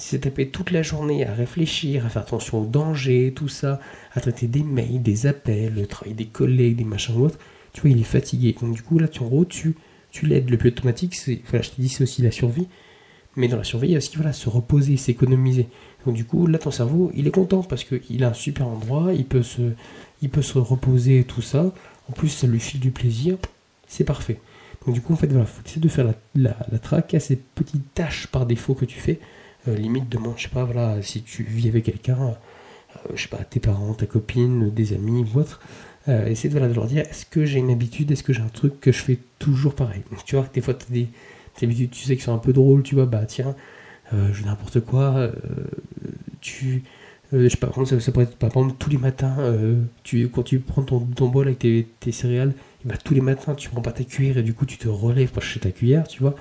si 0.02 0.08
c'est 0.08 0.18
tapé 0.18 0.48
toute 0.48 0.72
la 0.72 0.82
journée 0.82 1.24
à 1.24 1.32
réfléchir, 1.32 2.04
à 2.04 2.08
faire 2.08 2.22
attention 2.22 2.62
au 2.62 2.66
danger, 2.66 3.32
tout 3.36 3.46
ça, 3.46 3.78
à 4.12 4.20
traiter 4.20 4.48
des 4.48 4.64
mails, 4.64 5.00
des 5.00 5.26
appels, 5.26 5.74
le 5.74 5.86
travail 5.86 6.14
des 6.14 6.26
collègues, 6.26 6.74
des 6.76 6.84
machins 6.84 7.14
ou 7.16 7.26
autres, 7.26 7.38
tu 7.72 7.82
vois, 7.82 7.90
il 7.90 8.00
est 8.00 8.02
fatigué. 8.02 8.56
Donc 8.60 8.74
du 8.74 8.82
coup, 8.82 8.98
là, 8.98 9.06
tu, 9.06 9.22
en 9.22 9.44
tu, 9.44 9.76
tu 10.10 10.26
l'aides. 10.26 10.50
Le 10.50 10.56
pilote 10.56 10.78
automatique, 10.78 11.14
c'est, 11.14 11.40
voilà, 11.48 11.62
je 11.62 11.70
te 11.70 11.80
dis, 11.80 11.88
c'est 11.88 12.02
aussi 12.02 12.20
la 12.20 12.32
survie. 12.32 12.66
Mais 13.36 13.46
dans 13.46 13.56
la 13.56 13.62
survie, 13.62 13.88
il 13.88 13.90
y 13.92 13.94
a 13.94 13.98
aussi 13.98 14.16
voilà, 14.16 14.32
se 14.32 14.48
reposer, 14.48 14.96
s'économiser. 14.96 15.68
Donc 16.04 16.16
du 16.16 16.24
coup, 16.24 16.48
là, 16.48 16.58
ton 16.58 16.72
cerveau, 16.72 17.12
il 17.14 17.28
est 17.28 17.30
content 17.30 17.62
parce 17.62 17.84
qu'il 17.84 18.24
a 18.24 18.30
un 18.30 18.34
super 18.34 18.66
endroit, 18.66 19.14
il 19.14 19.24
peut 19.24 19.44
se, 19.44 19.62
il 20.20 20.30
peut 20.30 20.42
se 20.42 20.58
reposer 20.58 21.22
tout 21.22 21.42
ça. 21.42 21.72
En 22.08 22.12
plus, 22.12 22.28
ça 22.28 22.48
lui 22.48 22.58
file 22.58 22.80
du 22.80 22.90
plaisir. 22.90 23.36
C'est 23.86 24.04
parfait. 24.04 24.40
Donc 24.84 24.96
du 24.96 25.00
coup, 25.00 25.12
en 25.12 25.16
fait, 25.16 25.28
voilà, 25.28 25.46
faut 25.46 25.62
essayer 25.64 25.80
de 25.80 25.88
faire 25.88 26.12
la, 26.34 26.56
la, 26.72 26.78
traque 26.80 27.14
à 27.14 27.20
ces 27.20 27.36
petites 27.36 27.94
tâches 27.94 28.26
par 28.26 28.46
défaut 28.46 28.74
que 28.74 28.84
tu 28.84 28.98
fais. 28.98 29.20
Euh, 29.68 29.76
limite, 29.76 30.08
demande, 30.08 30.34
je 30.36 30.44
sais 30.44 30.48
pas, 30.48 30.64
voilà, 30.64 31.00
si 31.02 31.22
tu 31.22 31.44
vis 31.44 31.68
avec 31.68 31.84
quelqu'un, 31.84 32.18
euh, 32.20 32.98
je 33.14 33.22
sais 33.22 33.28
pas, 33.28 33.38
tes 33.44 33.60
parents, 33.60 33.94
ta 33.94 34.06
copine, 34.06 34.70
des 34.70 34.92
amis 34.92 35.24
ou 35.34 35.38
autre. 35.38 35.60
Euh, 36.08 36.26
essaie 36.26 36.48
de, 36.48 36.52
voilà, 36.52 36.68
de 36.68 36.74
leur 36.74 36.86
dire, 36.86 37.02
est-ce 37.02 37.24
que 37.26 37.44
j'ai 37.44 37.60
une 37.60 37.70
habitude, 37.70 38.10
est-ce 38.10 38.24
que 38.24 38.32
j'ai 38.32 38.42
un 38.42 38.48
truc 38.48 38.80
que 38.80 38.90
je 38.90 38.98
fais 38.98 39.18
toujours 39.38 39.74
pareil? 39.74 40.02
Tu 40.26 40.34
vois 40.34 40.44
que 40.44 40.54
des 40.54 40.60
fois, 40.60 40.74
tu 40.74 40.86
as 40.86 40.92
des 40.92 41.08
tu 41.86 42.04
sais 42.04 42.16
que 42.16 42.22
c'est 42.22 42.30
un 42.30 42.38
peu 42.38 42.52
drôle, 42.52 42.82
tu 42.82 42.96
vois, 42.96 43.06
bah 43.06 43.24
tiens, 43.26 43.54
euh, 44.12 44.32
je 44.32 44.44
n'importe 44.44 44.80
quoi, 44.80 45.30
tu. 46.40 46.82
Je 47.32 47.48
sais 47.48 47.56
pas, 47.56 47.70
ça, 47.86 48.00
ça 48.00 48.12
pourrait 48.12 48.24
être, 48.24 48.36
par 48.36 48.48
exemple, 48.50 48.74
tous 48.78 48.90
les 48.90 48.98
matins, 48.98 49.36
tu, 50.02 50.28
quand 50.28 50.42
tu 50.42 50.58
prends 50.58 50.82
ton, 50.82 50.98
bol 50.98 51.46
avec 51.46 51.60
tes, 51.60 52.12
céréales, 52.12 52.52
bah, 52.84 52.94
tous 53.02 53.14
les 53.14 53.20
matins, 53.20 53.54
tu 53.54 53.70
prends 53.70 53.80
pas 53.80 53.92
ta 53.92 54.04
cuillère 54.04 54.38
et 54.38 54.42
du 54.42 54.54
coup, 54.54 54.66
tu 54.66 54.76
te 54.76 54.88
relèves 54.88 55.30
pour 55.30 55.42
chercher 55.42 55.60
ta 55.60 55.70
cuillère, 55.70 56.08
tu 56.08 56.20
vois. 56.20 56.34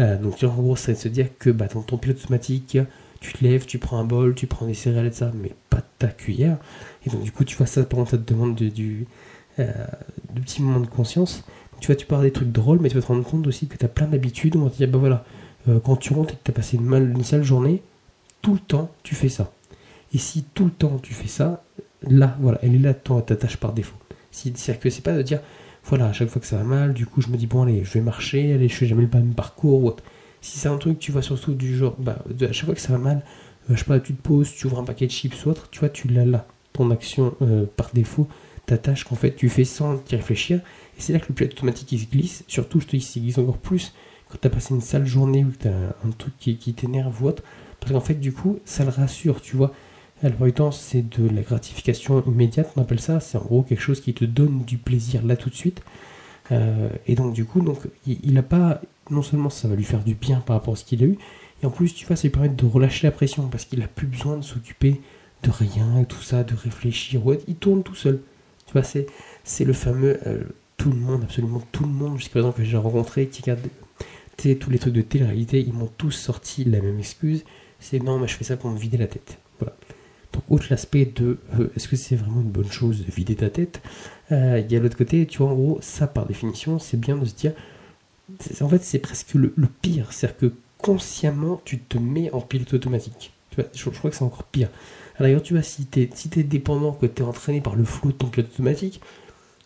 Donc, 0.00 0.36
tu 0.36 0.46
vois, 0.46 0.54
en 0.54 0.62
gros, 0.62 0.76
ça 0.76 0.92
de 0.92 0.98
se 0.98 1.08
dire 1.08 1.28
que 1.38 1.50
bah, 1.50 1.68
ton, 1.68 1.82
ton 1.82 1.98
pilote 1.98 2.18
automatique, 2.18 2.78
tu 3.20 3.32
te 3.32 3.44
lèves, 3.44 3.66
tu 3.66 3.78
prends 3.78 3.98
un 3.98 4.04
bol, 4.04 4.34
tu 4.34 4.46
prends 4.46 4.66
des 4.66 4.74
céréales 4.74 5.06
et 5.06 5.12
ça, 5.12 5.30
mais 5.34 5.52
pas 5.68 5.82
ta 5.98 6.08
cuillère. 6.08 6.56
Et 7.06 7.10
donc, 7.10 7.22
du 7.22 7.32
coup, 7.32 7.44
tu 7.44 7.56
vois 7.56 7.66
ça 7.66 7.82
pendant 7.84 8.06
ta 8.06 8.16
demande 8.16 8.54
de, 8.54 8.68
du, 8.68 9.06
de 9.58 10.40
petits 10.40 10.62
moments 10.62 10.80
de 10.80 10.86
conscience 10.86 11.44
tu 11.80 11.86
vois, 11.86 11.96
tu 11.96 12.06
parles 12.06 12.22
des 12.22 12.30
trucs 12.30 12.52
drôles, 12.52 12.78
mais 12.80 12.90
tu 12.90 12.94
vas 12.94 13.00
te 13.00 13.06
rendre 13.06 13.24
compte 13.24 13.46
aussi 13.46 13.66
que 13.66 13.76
tu 13.76 13.84
as 13.84 13.88
plein 13.88 14.06
d'habitudes. 14.06 14.54
On 14.56 14.64
va 14.64 14.70
te 14.70 14.76
dire, 14.76 14.88
bah 14.88 14.98
voilà, 14.98 15.24
euh, 15.68 15.80
quand 15.80 15.96
tu 15.96 16.12
rentres 16.12 16.34
et 16.34 16.36
que 16.36 16.44
tu 16.44 16.50
as 16.50 16.54
passé 16.54 16.76
une, 16.76 16.84
mal, 16.84 17.10
une 17.10 17.24
sale 17.24 17.42
journée, 17.42 17.82
tout 18.42 18.52
le 18.52 18.60
temps, 18.60 18.90
tu 19.02 19.14
fais 19.14 19.30
ça. 19.30 19.50
Et 20.12 20.18
si 20.18 20.44
tout 20.54 20.66
le 20.66 20.70
temps 20.70 20.98
tu 21.02 21.14
fais 21.14 21.28
ça, 21.28 21.64
là, 22.02 22.36
voilà, 22.40 22.58
elle 22.62 22.74
est 22.74 22.78
là 22.78 22.94
ta 22.94 23.36
tâche 23.36 23.56
par 23.56 23.72
défaut. 23.72 23.96
C'est-à-dire 24.30 24.78
que 24.78 24.90
c'est 24.90 25.02
pas 25.02 25.16
de 25.16 25.22
dire, 25.22 25.40
voilà, 25.84 26.06
à 26.06 26.12
chaque 26.12 26.28
fois 26.28 26.40
que 26.40 26.46
ça 26.46 26.56
va 26.56 26.64
mal, 26.64 26.94
du 26.94 27.06
coup, 27.06 27.20
je 27.20 27.28
me 27.28 27.36
dis, 27.36 27.46
bon, 27.46 27.62
allez, 27.62 27.84
je 27.84 27.92
vais 27.92 28.00
marcher, 28.00 28.52
allez, 28.52 28.68
je 28.68 28.74
fais 28.74 28.86
jamais 28.86 29.02
le 29.02 29.08
même 29.12 29.34
parcours 29.34 29.82
ou 29.82 29.88
autre. 29.88 30.02
Si 30.40 30.58
c'est 30.58 30.68
un 30.68 30.78
truc, 30.78 30.98
tu 30.98 31.12
vois, 31.12 31.22
surtout 31.22 31.54
du 31.54 31.76
genre, 31.76 31.96
bah, 31.98 32.24
à 32.40 32.52
chaque 32.52 32.66
fois 32.66 32.74
que 32.74 32.80
ça 32.80 32.92
va 32.92 32.98
mal, 32.98 33.22
euh, 33.70 33.74
je 33.74 33.78
sais 33.78 33.84
pas, 33.84 34.00
tu 34.00 34.14
te 34.14 34.22
poses, 34.22 34.52
tu 34.52 34.66
ouvres 34.66 34.78
un 34.78 34.84
paquet 34.84 35.06
de 35.06 35.12
chips 35.12 35.44
ou 35.44 35.50
autre, 35.50 35.68
tu 35.70 35.80
vois, 35.80 35.88
tu 35.88 36.08
l'as 36.08 36.24
là, 36.24 36.46
ton 36.72 36.90
action 36.90 37.34
euh, 37.42 37.66
par 37.76 37.90
défaut, 37.92 38.28
ta 38.66 38.78
tâche 38.78 39.04
qu'en 39.04 39.16
fait 39.16 39.34
tu 39.34 39.48
fais 39.48 39.64
sans 39.64 40.00
y 40.10 40.16
réfléchir, 40.16 40.60
et 40.96 41.00
c'est 41.00 41.12
là 41.12 41.18
que 41.18 41.26
le 41.28 41.34
pilote 41.34 41.52
automatique 41.52 41.92
il 41.92 42.00
se 42.00 42.06
glisse. 42.06 42.44
Surtout, 42.46 42.80
je 42.80 42.86
te 42.86 42.90
dis, 42.92 42.98
il 42.98 43.02
se 43.02 43.18
glisse 43.18 43.38
encore 43.38 43.58
plus 43.58 43.92
quand 44.30 44.38
tu 44.40 44.46
as 44.46 44.50
passé 44.50 44.74
une 44.74 44.80
sale 44.80 45.06
journée 45.06 45.44
ou 45.44 45.50
que 45.50 45.62
tu 45.62 45.68
as 45.68 45.96
un 46.06 46.10
truc 46.16 46.34
qui, 46.38 46.56
t'énerve 46.74 47.22
ou 47.22 47.26
autre. 47.26 47.42
Parce 47.80 47.92
qu'en 47.92 48.00
fait, 48.00 48.14
du 48.14 48.32
coup, 48.32 48.58
ça 48.64 48.84
le 48.84 48.90
rassure, 48.90 49.40
tu 49.40 49.56
vois. 49.56 49.72
La 50.22 50.28
plupart 50.28 50.46
du 50.46 50.52
temps, 50.52 50.70
c'est 50.70 51.02
de 51.02 51.28
la 51.28 51.42
gratification 51.42 52.22
immédiate, 52.26 52.70
on 52.76 52.82
appelle 52.82 53.00
ça. 53.00 53.20
C'est 53.20 53.38
en 53.38 53.42
gros 53.42 53.62
quelque 53.62 53.80
chose 53.80 54.00
qui 54.00 54.12
te 54.12 54.24
donne 54.24 54.64
du 54.64 54.76
plaisir 54.76 55.24
là 55.24 55.36
tout 55.36 55.48
de 55.50 55.54
suite. 55.54 55.82
Euh, 56.52 56.90
et 57.06 57.14
donc, 57.14 57.32
du 57.32 57.44
coup, 57.44 57.60
donc, 57.60 57.78
il 58.06 58.34
n'a 58.34 58.42
pas. 58.42 58.80
Non 59.10 59.22
seulement 59.22 59.50
ça 59.50 59.66
va 59.66 59.74
lui 59.74 59.84
faire 59.84 60.04
du 60.04 60.14
bien 60.14 60.40
par 60.40 60.56
rapport 60.56 60.74
à 60.74 60.76
ce 60.76 60.84
qu'il 60.84 61.02
a 61.02 61.06
eu, 61.06 61.18
et 61.62 61.66
en 61.66 61.70
plus, 61.70 61.94
tu 61.94 62.06
vois, 62.06 62.16
ça 62.16 62.22
lui 62.22 62.30
permet 62.30 62.48
de 62.48 62.66
relâcher 62.66 63.06
la 63.06 63.10
pression 63.10 63.48
parce 63.48 63.64
qu'il 63.64 63.80
n'a 63.80 63.88
plus 63.88 64.06
besoin 64.06 64.36
de 64.36 64.42
s'occuper 64.42 65.00
de 65.42 65.50
rien 65.50 66.04
tout 66.04 66.22
ça, 66.22 66.44
de 66.44 66.54
réfléchir. 66.54 67.26
Ouais, 67.26 67.40
il 67.48 67.56
tourne 67.56 67.82
tout 67.82 67.94
seul. 67.94 68.20
Tu 68.66 68.72
vois, 68.72 68.82
c'est 68.82 69.64
le 69.64 69.72
fameux 69.72 70.20
euh, 70.26 70.44
tout 70.76 70.90
le 70.90 70.96
monde, 70.96 71.24
absolument 71.24 71.62
tout 71.72 71.84
le 71.84 71.90
monde, 71.90 72.18
jusqu'à 72.18 72.32
présent 72.32 72.52
que 72.52 72.62
j'ai 72.62 72.76
rencontré, 72.76 73.26
qui 73.26 73.42
regarde 73.42 73.60
tous 74.58 74.70
les 74.70 74.78
trucs 74.78 74.94
de 74.94 75.02
télé-réalité, 75.02 75.60
ils 75.60 75.72
m'ont 75.72 75.90
tous 75.98 76.12
sorti 76.12 76.64
la 76.64 76.80
même 76.80 76.98
excuse, 76.98 77.44
c'est 77.78 78.02
non, 78.02 78.18
mais 78.18 78.26
je 78.26 78.34
fais 78.34 78.44
ça 78.44 78.56
pour 78.56 78.70
me 78.70 78.78
vider 78.78 78.96
la 78.96 79.06
tête. 79.06 79.38
Donc, 80.32 80.44
outre 80.48 80.66
l'aspect 80.70 81.06
de 81.06 81.38
euh, 81.58 81.68
est-ce 81.76 81.88
que 81.88 81.96
c'est 81.96 82.16
vraiment 82.16 82.40
une 82.40 82.50
bonne 82.50 82.70
chose 82.70 83.04
de 83.04 83.10
vider 83.10 83.34
ta 83.34 83.50
tête, 83.50 83.80
euh, 84.32 84.62
il 84.64 84.72
y 84.72 84.76
a 84.76 84.80
l'autre 84.80 84.96
côté, 84.96 85.26
tu 85.26 85.38
vois, 85.38 85.48
en 85.48 85.54
gros, 85.54 85.78
ça 85.82 86.06
par 86.06 86.26
définition, 86.26 86.78
c'est 86.78 86.98
bien 86.98 87.16
de 87.16 87.24
se 87.24 87.34
dire, 87.34 87.52
en 88.60 88.68
fait, 88.68 88.82
c'est 88.82 89.00
presque 89.00 89.34
le, 89.34 89.52
pire, 89.82 90.12
c'est-à-dire 90.12 90.38
que 90.38 90.52
consciemment, 90.78 91.60
tu 91.64 91.78
te 91.78 91.98
mets 91.98 92.30
en 92.32 92.40
pilote 92.40 92.72
automatique. 92.74 93.32
Tu 93.50 93.56
vois, 93.56 93.70
je, 93.74 93.90
crois 93.90 94.10
que 94.10 94.16
c'est 94.16 94.22
encore 94.22 94.44
pire. 94.44 94.68
Alors, 95.18 95.42
tu 95.42 95.54
vois, 95.54 95.62
si 95.62 95.86
tu 95.86 96.02
es, 96.02 96.10
si 96.14 96.30
es 96.36 96.42
dépendant, 96.44 96.92
que 96.92 97.06
tu 97.06 97.22
es 97.22 97.24
entraîné 97.24 97.60
par 97.60 97.74
le 97.74 97.84
flot 97.84 98.12
de 98.12 98.16
ton 98.16 98.28
pilote 98.28 98.50
automatique, 98.52 99.00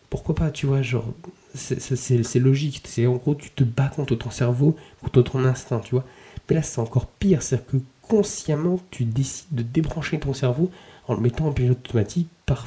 pourquoi 0.09 0.35
pas, 0.35 0.49
tu 0.49 0.65
vois, 0.65 0.81
genre, 0.81 1.13
c'est 1.53 2.39
logique. 2.39 2.81
C'est 2.85 3.05
en 3.07 3.15
gros, 3.15 3.35
tu 3.35 3.49
te 3.51 3.63
bats 3.63 3.91
contre 3.95 4.15
ton 4.15 4.29
cerveau, 4.29 4.75
contre 5.01 5.21
ton 5.21 5.45
instinct, 5.45 5.79
tu 5.79 5.91
vois. 5.91 6.05
Mais 6.49 6.55
là, 6.55 6.61
c'est 6.61 6.79
encore 6.79 7.07
pire, 7.07 7.41
c'est-à-dire 7.41 7.67
que 7.67 7.77
consciemment, 8.07 8.79
tu 8.91 9.05
décides 9.05 9.53
de 9.53 9.63
débrancher 9.63 10.19
ton 10.19 10.33
cerveau 10.33 10.71
en 11.07 11.15
le 11.15 11.21
mettant 11.21 11.47
en 11.47 11.51
pilote 11.51 11.79
automatique 11.85 12.29
par, 12.45 12.65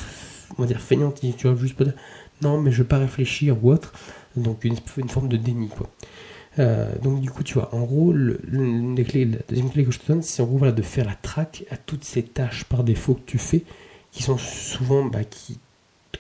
on 0.57 0.63
va 0.63 0.69
dire, 0.69 0.81
feignant, 0.81 1.13
tu 1.13 1.33
vois, 1.43 1.57
juste 1.57 1.77
pas 1.77 1.85
dire, 1.85 1.95
non, 2.43 2.61
mais 2.61 2.71
je 2.71 2.83
vais 2.83 2.89
pas 2.89 2.99
réfléchir 2.99 3.63
ou 3.63 3.73
autre. 3.73 3.93
donc 4.37 4.65
une, 4.65 4.77
forme 5.09 5.29
de 5.29 5.37
déni 5.37 5.69
quoi. 5.69 5.89
Euh, 6.59 6.93
donc 7.03 7.21
du 7.21 7.31
coup, 7.31 7.45
tu 7.45 7.55
vois, 7.55 7.75
en 7.75 7.83
gros, 7.83 8.13
le, 8.13 8.41
les 8.97 9.05
clés, 9.05 9.25
la 9.25 9.39
deuxième 9.49 9.71
clé 9.71 9.85
que 9.85 9.91
je 9.91 9.99
te 9.99 10.07
donne, 10.09 10.23
c'est 10.23 10.43
en 10.43 10.47
gros 10.47 10.71
de 10.71 10.83
faire 10.83 11.07
la 11.07 11.15
traque 11.15 11.65
à 11.71 11.77
toutes 11.77 12.05
ces 12.05 12.23
tâches 12.23 12.65
par 12.65 12.85
défaut 12.85 13.15
que 13.15 13.27
tu 13.27 13.39
fais, 13.39 13.65
qui 14.11 14.23
sont 14.23 14.39
souvent, 14.39 15.05
bah, 15.05 15.25
qui 15.25 15.59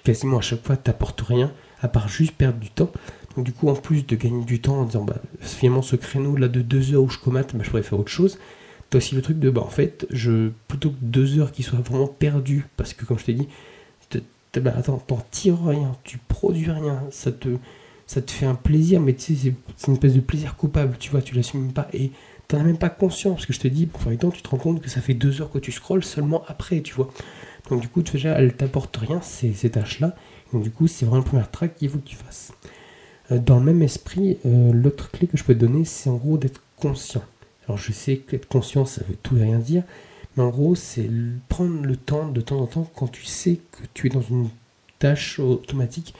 quasiment 0.05 0.39
à 0.39 0.43
chaque 0.43 0.65
fois 0.65 0.77
t'apportent 0.77 1.23
rien, 1.23 1.53
à 1.83 1.89
part 1.89 2.09
juste 2.09 2.33
perdre 2.33 2.59
du 2.59 2.71
temps. 2.71 2.91
Donc 3.37 3.45
du 3.45 3.53
coup, 3.53 3.69
en 3.69 3.75
plus 3.75 4.07
de 4.07 4.17
gagner 4.17 4.45
du 4.45 4.61
temps 4.61 4.81
en 4.81 4.85
disant, 4.85 5.05
bah, 5.05 5.17
finalement, 5.41 5.83
ce 5.83 5.97
créneau 5.97 6.37
là 6.37 6.49
de 6.49 6.63
deux 6.63 6.95
heures 6.95 7.03
où 7.03 7.11
je 7.11 7.19
comate, 7.19 7.55
bah, 7.55 7.63
je 7.65 7.71
pourrais 7.71 7.83
faire 7.83 7.99
autre 7.99 8.11
chose. 8.11 8.39
T'as 8.90 8.99
aussi 8.99 9.14
le 9.14 9.23
truc 9.23 9.38
de, 9.38 9.50
bah, 9.50 9.62
en 9.62 9.68
fait, 9.68 10.07
je, 10.11 10.50
plutôt 10.66 10.90
que 10.90 10.97
deux 11.02 11.38
heures 11.38 11.52
qui 11.52 11.62
soient 11.62 11.80
vraiment 11.80 12.07
perdues, 12.07 12.66
parce 12.76 12.95
que 12.95 13.04
comme 13.04 13.18
je 13.18 13.25
t'ai 13.26 13.35
dit, 13.35 13.49
bah, 14.54 14.73
t'en 14.83 15.25
tires 15.30 15.62
rien, 15.64 15.95
tu 16.04 16.18
produis 16.28 16.71
rien, 16.71 17.02
ça 17.11 17.30
te 17.33 17.49
ça 18.09 18.23
te 18.23 18.30
fait 18.30 18.47
un 18.47 18.54
plaisir, 18.54 19.00
mais 19.00 19.12
tu 19.12 19.37
sais, 19.37 19.54
c'est 19.76 19.88
une 19.88 19.92
espèce 19.92 20.14
de 20.14 20.21
plaisir 20.21 20.57
coupable, 20.57 20.97
tu 20.99 21.11
vois, 21.11 21.21
tu 21.21 21.35
l'assumes 21.35 21.73
pas. 21.75 21.88
Et 21.92 22.11
t'en 22.49 22.59
as 22.59 22.62
même 22.62 22.78
pas 22.78 22.88
conscience, 22.88 23.35
parce 23.35 23.47
que 23.47 23.52
je 23.52 23.61
te 23.61 23.68
dis, 23.68 23.85
pour 23.85 24.00
faire 24.00 24.16
tu 24.33 24.42
te 24.42 24.49
rends 24.49 24.57
compte 24.57 24.80
que 24.80 24.88
ça 24.88 25.02
fait 25.02 25.12
deux 25.12 25.42
heures 25.42 25.50
que 25.50 25.59
tu 25.59 25.73
scrolles 25.73 26.02
seulement 26.02 26.42
après, 26.49 26.80
tu 26.80 26.95
vois. 26.95 27.11
Donc 27.68 27.83
du 27.83 27.88
coup, 27.88 28.02
tu 28.02 28.12
déjà, 28.12 28.30
elles 28.38 28.54
t'apportent 28.54 28.97
rien, 28.97 29.21
ces, 29.21 29.52
ces 29.52 29.68
tâches-là. 29.71 30.16
Donc 30.54 30.62
du 30.62 30.71
coup, 30.71 30.87
c'est 30.87 31.04
vraiment 31.04 31.23
le 31.23 31.28
premier 31.28 31.42
track 31.52 31.76
qu'il 31.76 31.90
faut 31.90 31.99
que 31.99 32.09
tu 32.09 32.16
fasses. 32.16 32.52
Euh, 33.30 33.38
dans 33.38 33.59
le 33.59 33.64
même 33.64 33.83
esprit, 33.83 34.38
euh, 34.47 34.73
l'autre 34.73 35.11
clé 35.11 35.26
que 35.26 35.37
je 35.37 35.45
peux 35.45 35.54
te 35.54 35.61
donner, 35.61 35.85
c'est 35.85 36.09
en 36.09 36.16
gros 36.16 36.38
d'être 36.38 36.62
conscient. 36.76 37.23
Alors 37.69 37.79
je 37.79 37.93
sais 37.93 38.17
qu'être 38.17 38.49
conscient, 38.49 38.87
ça 38.87 39.03
veut 39.07 39.17
tout 39.23 39.37
et 39.37 39.43
rien 39.43 39.59
dire, 39.59 39.83
mais 40.37 40.43
en 40.43 40.49
gros, 40.49 40.75
c'est 40.75 41.09
prendre 41.49 41.85
le 41.85 41.97
temps 41.97 42.29
de 42.29 42.41
temps 42.41 42.61
en 42.61 42.67
temps 42.67 42.91
quand 42.97 43.09
tu 43.09 43.25
sais 43.25 43.61
que 43.73 43.83
tu 43.95 44.07
es 44.07 44.11
dans 44.11 44.23
une 44.23 44.49
tâche 44.99 45.39
automatique 45.39 46.15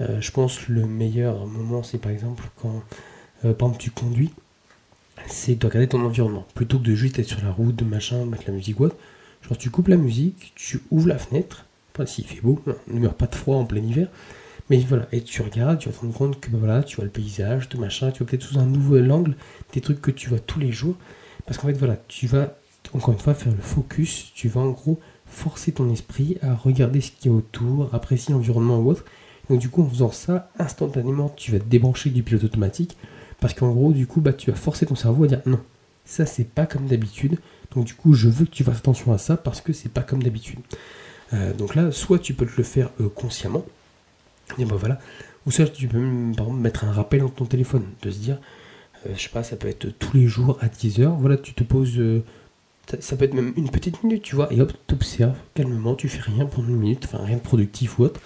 euh, 0.00 0.20
je 0.20 0.30
pense 0.30 0.68
le 0.68 0.86
meilleur 0.86 1.46
moment, 1.46 1.82
c'est 1.82 1.98
par 1.98 2.10
exemple 2.10 2.44
quand, 2.56 2.82
euh, 3.44 3.52
par 3.52 3.76
tu 3.76 3.90
conduis, 3.90 4.32
c'est 5.28 5.54
de 5.54 5.66
regarder 5.66 5.88
ton 5.88 6.04
environnement. 6.04 6.46
Plutôt 6.54 6.78
que 6.78 6.84
de 6.84 6.94
juste 6.94 7.18
être 7.18 7.28
sur 7.28 7.42
la 7.42 7.50
route, 7.50 7.76
de 7.76 7.84
machin, 7.84 8.24
mettre 8.24 8.44
la 8.46 8.54
musique 8.54 8.80
ou 8.80 8.84
autre. 8.84 8.96
Genre, 9.42 9.58
tu 9.58 9.70
coupes 9.70 9.88
la 9.88 9.96
musique, 9.96 10.52
tu 10.54 10.80
ouvres 10.90 11.08
la 11.08 11.18
fenêtre, 11.18 11.66
enfin, 11.94 12.06
s'il 12.06 12.26
fait 12.26 12.40
beau, 12.40 12.62
ne 12.88 13.00
meurt 13.00 13.16
pas 13.16 13.26
de 13.26 13.34
froid 13.34 13.56
en 13.56 13.64
plein 13.64 13.82
hiver. 13.82 14.08
Mais 14.70 14.78
voilà, 14.88 15.06
et 15.12 15.22
tu 15.22 15.42
regardes, 15.42 15.78
tu 15.78 15.88
vas 15.88 15.94
te 15.94 16.00
rendre 16.00 16.14
compte 16.14 16.40
que 16.40 16.48
bah, 16.50 16.58
voilà, 16.58 16.82
tu 16.82 16.96
vois 16.96 17.04
le 17.04 17.10
paysage, 17.10 17.68
de 17.68 17.78
machin, 17.78 18.10
tu 18.10 18.18
vois 18.18 18.26
peut-être 18.26 18.42
sous 18.42 18.58
un 18.58 18.66
nouvel 18.66 19.10
angle 19.10 19.36
des 19.72 19.80
trucs 19.80 20.00
que 20.00 20.10
tu 20.10 20.28
vois 20.28 20.38
tous 20.38 20.60
les 20.60 20.72
jours. 20.72 20.96
Parce 21.46 21.58
qu'en 21.58 21.68
fait, 21.68 21.74
voilà, 21.74 21.96
tu 22.08 22.26
vas 22.26 22.56
encore 22.94 23.14
une 23.14 23.20
fois 23.20 23.34
faire 23.34 23.52
le 23.52 23.60
focus, 23.60 24.32
tu 24.34 24.48
vas 24.48 24.60
en 24.60 24.70
gros 24.70 25.00
forcer 25.26 25.72
ton 25.72 25.90
esprit 25.90 26.36
à 26.42 26.54
regarder 26.54 27.00
ce 27.00 27.10
qui 27.10 27.28
est 27.28 27.30
autour, 27.30 27.92
apprécier 27.94 28.34
l'environnement 28.34 28.78
ou 28.78 28.90
autre, 28.90 29.04
donc 29.48 29.60
du 29.60 29.68
coup, 29.68 29.82
en 29.82 29.88
faisant 29.88 30.10
ça, 30.10 30.50
instantanément, 30.58 31.28
tu 31.36 31.52
vas 31.52 31.58
te 31.58 31.64
débrancher 31.64 32.10
du 32.10 32.22
pilote 32.22 32.44
automatique, 32.44 32.96
parce 33.40 33.54
qu'en 33.54 33.72
gros, 33.72 33.92
du 33.92 34.06
coup, 34.06 34.20
bah, 34.20 34.32
tu 34.32 34.50
vas 34.50 34.56
forcer 34.56 34.86
ton 34.86 34.94
cerveau 34.94 35.24
à 35.24 35.28
dire 35.28 35.42
non, 35.46 35.60
ça 36.04 36.26
c'est 36.26 36.44
pas 36.44 36.66
comme 36.66 36.86
d'habitude. 36.86 37.38
Donc 37.74 37.86
du 37.86 37.94
coup, 37.94 38.14
je 38.14 38.28
veux 38.28 38.44
que 38.44 38.50
tu 38.50 38.64
fasses 38.64 38.78
attention 38.78 39.12
à 39.12 39.18
ça 39.18 39.36
parce 39.36 39.60
que 39.60 39.72
c'est 39.72 39.88
pas 39.88 40.02
comme 40.02 40.22
d'habitude. 40.22 40.58
Euh, 41.32 41.54
donc 41.54 41.74
là, 41.74 41.90
soit 41.90 42.18
tu 42.18 42.34
peux 42.34 42.46
te 42.46 42.56
le 42.56 42.62
faire 42.62 42.90
euh, 43.00 43.08
consciemment, 43.08 43.64
et 44.58 44.64
ben 44.64 44.76
voilà, 44.76 44.98
ou 45.46 45.50
soit 45.50 45.66
tu 45.66 45.88
peux 45.88 45.98
même, 45.98 46.34
par 46.34 46.50
mettre 46.50 46.84
un 46.84 46.92
rappel 46.92 47.20
dans 47.20 47.28
ton 47.28 47.44
téléphone, 47.44 47.84
de 48.02 48.10
se 48.10 48.18
dire, 48.18 48.38
euh, 49.06 49.12
je 49.16 49.22
sais 49.22 49.28
pas, 49.28 49.42
ça 49.42 49.56
peut 49.56 49.68
être 49.68 49.88
tous 49.98 50.16
les 50.16 50.26
jours 50.26 50.58
à 50.60 50.68
10h, 50.68 51.16
voilà, 51.18 51.36
tu 51.36 51.54
te 51.54 51.64
poses, 51.64 52.00
ça, 53.00 53.16
peut 53.16 53.24
être 53.24 53.34
même 53.34 53.52
une 53.56 53.70
petite 53.70 54.02
minute, 54.02 54.22
tu 54.22 54.36
vois, 54.36 54.52
et 54.52 54.60
hop, 54.60 54.72
tu 54.86 54.94
observes 54.94 55.36
calmement, 55.54 55.94
tu 55.94 56.08
fais 56.08 56.20
rien 56.20 56.46
pendant 56.46 56.68
une 56.68 56.76
minute, 56.76 57.04
enfin 57.04 57.24
rien 57.24 57.36
de 57.36 57.42
productif 57.42 57.98
ou 57.98 58.04
autre, 58.04 58.20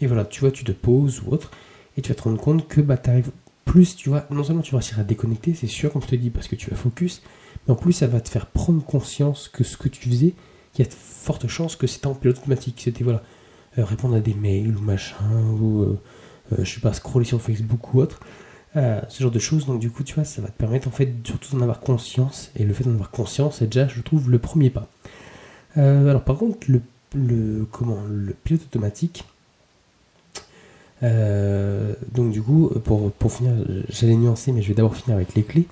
et 0.00 0.06
voilà, 0.06 0.24
tu 0.24 0.40
vois, 0.40 0.50
tu 0.50 0.64
te 0.64 0.72
poses 0.72 1.22
ou 1.22 1.32
autre, 1.32 1.50
et 1.96 2.02
tu 2.02 2.10
vas 2.10 2.14
te 2.14 2.22
rendre 2.22 2.40
compte 2.40 2.68
que 2.68 2.80
bah, 2.80 2.96
tu 2.96 3.10
arrives 3.10 3.30
plus, 3.64 3.96
tu 3.96 4.08
vois, 4.08 4.26
non 4.30 4.44
seulement 4.44 4.62
tu 4.62 4.72
vas 4.72 4.78
réussir 4.78 4.98
à 4.98 5.04
déconnecter, 5.04 5.54
c'est 5.54 5.66
sûr, 5.66 5.92
comme 5.92 6.02
je 6.02 6.08
te 6.08 6.16
dis, 6.16 6.30
parce 6.30 6.48
que 6.48 6.56
tu 6.56 6.70
vas 6.70 6.76
focus, 6.76 7.22
mais 7.66 7.72
en 7.72 7.76
plus, 7.76 7.92
ça 7.92 8.06
va 8.06 8.20
te 8.20 8.28
faire 8.28 8.46
prendre 8.46 8.84
conscience 8.84 9.48
que 9.48 9.64
ce 9.64 9.76
que 9.76 9.88
tu 9.88 10.08
faisais, 10.08 10.34
il 10.74 10.78
y 10.78 10.82
a 10.82 10.88
de 10.88 10.94
fortes 10.94 11.48
chances 11.48 11.76
que 11.76 11.86
c'était 11.86 12.06
en 12.06 12.14
pilote 12.14 12.38
automatique. 12.38 12.80
C'était, 12.82 13.04
voilà, 13.04 13.18
euh, 13.18 13.22
répondre 13.82 14.16
à 14.16 14.20
des 14.20 14.34
mails 14.34 14.76
ou 14.76 14.80
machin, 14.80 15.24
ou 15.60 15.82
euh, 15.82 16.00
euh, 16.52 16.64
je 16.64 16.74
sais 16.74 16.80
pas, 16.80 16.92
scroller 16.92 17.26
sur 17.26 17.40
Facebook 17.40 17.94
ou 17.94 18.00
autre. 18.00 18.20
ce 18.74 19.22
genre 19.22 19.30
de 19.30 19.38
choses, 19.38 19.66
donc 19.66 19.80
du 19.80 19.90
coup, 19.90 20.04
tu 20.04 20.14
vois, 20.14 20.24
ça 20.24 20.42
va 20.42 20.48
te 20.48 20.58
permettre 20.58 20.88
en 20.88 20.92
fait 20.92 21.12
surtout 21.24 21.56
d'en 21.56 21.62
avoir 21.62 21.80
conscience, 21.80 22.50
et 22.56 22.64
le 22.64 22.74
fait 22.74 22.84
d'en 22.84 22.92
avoir 22.92 23.10
conscience, 23.10 23.56
c'est 23.58 23.66
déjà, 23.66 23.88
je 23.88 24.00
trouve, 24.02 24.30
le 24.30 24.38
premier 24.38 24.70
pas. 24.70 24.88
alors, 25.76 26.22
par 26.22 26.36
contre, 26.36 26.58
le, 26.68 26.80
le, 27.14 27.66
comment, 27.70 27.98
le 28.08 28.34
pilote 28.44 28.62
automatique, 28.62 29.24
euh, 31.02 31.94
donc 32.14 32.32
du 32.32 32.42
coup, 32.42 32.70
pour, 32.84 33.10
pour 33.12 33.32
finir, 33.32 33.52
j'allais 33.88 34.16
nuancer, 34.16 34.52
mais 34.52 34.62
je 34.62 34.68
vais 34.68 34.74
d'abord 34.74 34.96
finir 34.96 35.16
avec 35.16 35.34
les 35.34 35.42
clés. 35.42 35.66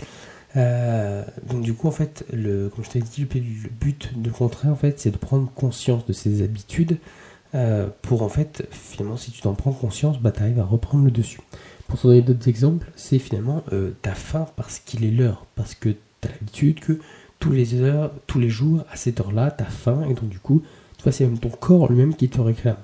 Euh, 0.57 1.25
donc 1.49 1.63
du 1.63 1.75
coup, 1.75 1.89
en 1.89 1.93
fait, 1.93 2.25
le, 2.33 2.69
comme 2.69 2.85
je 2.85 2.91
t'ai 2.91 3.01
dit, 3.01 3.23
le 3.23 3.71
but 3.71 4.21
de 4.21 4.31
contraire, 4.31 4.73
en 4.73 4.77
fait, 4.77 5.01
c'est 5.01 5.11
de 5.11 5.17
prendre 5.17 5.51
conscience 5.55 6.07
de 6.07 6.13
ses 6.13 6.43
habitudes 6.43 6.99
euh, 7.55 7.89
pour, 8.03 8.23
en 8.23 8.29
fait, 8.29 8.67
finalement, 8.71 9.17
si 9.17 9.31
tu 9.31 9.41
t'en 9.41 9.55
prends 9.55 9.73
conscience, 9.73 10.19
bah, 10.19 10.33
tu 10.33 10.43
à 10.43 10.65
reprendre 10.65 11.05
le 11.05 11.11
dessus. 11.11 11.41
Pour 11.87 12.01
te 12.01 12.07
donner 12.07 12.23
d'autres 12.23 12.49
exemples, 12.49 12.91
c'est 12.97 13.19
finalement 13.19 13.63
euh, 13.73 13.93
ta 14.03 14.15
faim 14.15 14.47
parce 14.57 14.79
qu'il 14.79 15.05
est 15.05 15.11
l'heure, 15.11 15.47
parce 15.55 15.75
que 15.75 15.91
tu 15.91 16.29
as 16.29 16.29
l'habitude 16.29 16.81
que 16.81 16.99
tous 17.39 17.53
les 17.53 17.75
heures, 17.75 18.11
tous 18.27 18.41
les 18.41 18.49
jours, 18.49 18.85
à 18.91 18.97
cette 18.97 19.21
heure-là, 19.21 19.51
tu 19.51 19.63
as 19.63 19.69
faim, 19.69 20.05
et 20.09 20.15
donc 20.15 20.29
du 20.29 20.39
coup, 20.39 20.63
tu 20.97 21.05
vois, 21.05 21.13
c'est 21.13 21.27
même 21.27 21.39
ton 21.39 21.51
corps 21.51 21.91
lui-même 21.91 22.15
qui 22.15 22.29
te 22.29 22.41
réclame. 22.41 22.77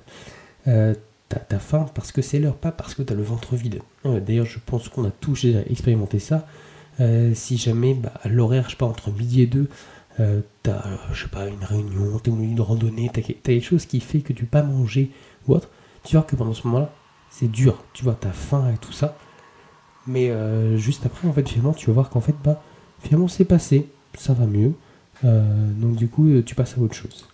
Euh, 0.68 0.94
t'as 1.28 1.58
faim 1.58 1.86
parce 1.94 2.12
que 2.12 2.22
c'est 2.22 2.40
l'heure, 2.40 2.56
pas 2.56 2.72
parce 2.72 2.94
que 2.94 3.02
t'as 3.02 3.14
le 3.14 3.22
ventre 3.22 3.54
vide. 3.54 3.80
D'ailleurs, 4.04 4.46
je 4.46 4.58
pense 4.64 4.88
qu'on 4.88 5.04
a 5.04 5.10
tous 5.10 5.46
expérimenté 5.68 6.18
ça. 6.18 6.44
Si 7.34 7.56
jamais, 7.56 7.94
bah, 7.94 8.12
à 8.24 8.28
l'horaire, 8.28 8.68
je 8.68 8.76
pas, 8.76 8.84
entre 8.84 9.12
midi 9.12 9.42
et 9.42 9.46
deux, 9.46 9.68
euh, 10.18 10.40
t'as, 10.62 10.82
je 11.12 11.22
sais 11.22 11.28
pas, 11.28 11.46
une 11.46 11.62
réunion, 11.62 12.18
t'es 12.18 12.30
une 12.30 12.60
randonnée, 12.60 13.10
t'as, 13.12 13.22
quelque 13.22 13.60
chose 13.60 13.86
qui 13.86 14.00
fait 14.00 14.20
que 14.20 14.32
tu 14.32 14.44
peux 14.44 14.50
pas 14.50 14.62
manger 14.62 15.10
ou 15.46 15.54
autre, 15.54 15.68
tu 16.04 16.16
vois 16.16 16.24
que 16.24 16.36
pendant 16.36 16.54
ce 16.54 16.66
moment-là, 16.66 16.92
c'est 17.30 17.50
dur. 17.50 17.84
Tu 17.92 18.04
vois, 18.04 18.16
t'as 18.20 18.32
faim 18.32 18.72
et 18.74 18.78
tout 18.78 18.92
ça. 18.92 19.16
Mais 20.06 20.32
juste 20.78 21.06
après, 21.06 21.28
en 21.28 21.32
fait, 21.32 21.48
finalement, 21.48 21.74
tu 21.74 21.86
vas 21.86 21.92
voir 21.92 22.10
qu'en 22.10 22.20
fait, 22.20 22.34
bah, 22.42 22.62
finalement, 23.02 23.28
c'est 23.28 23.44
passé, 23.44 23.88
ça 24.14 24.32
va 24.32 24.46
mieux. 24.46 24.72
donc, 25.22 25.94
du 25.96 26.08
coup, 26.08 26.28
tu 26.42 26.54
passes 26.54 26.76
à 26.76 26.80
autre 26.80 26.94
chose. 26.94 27.30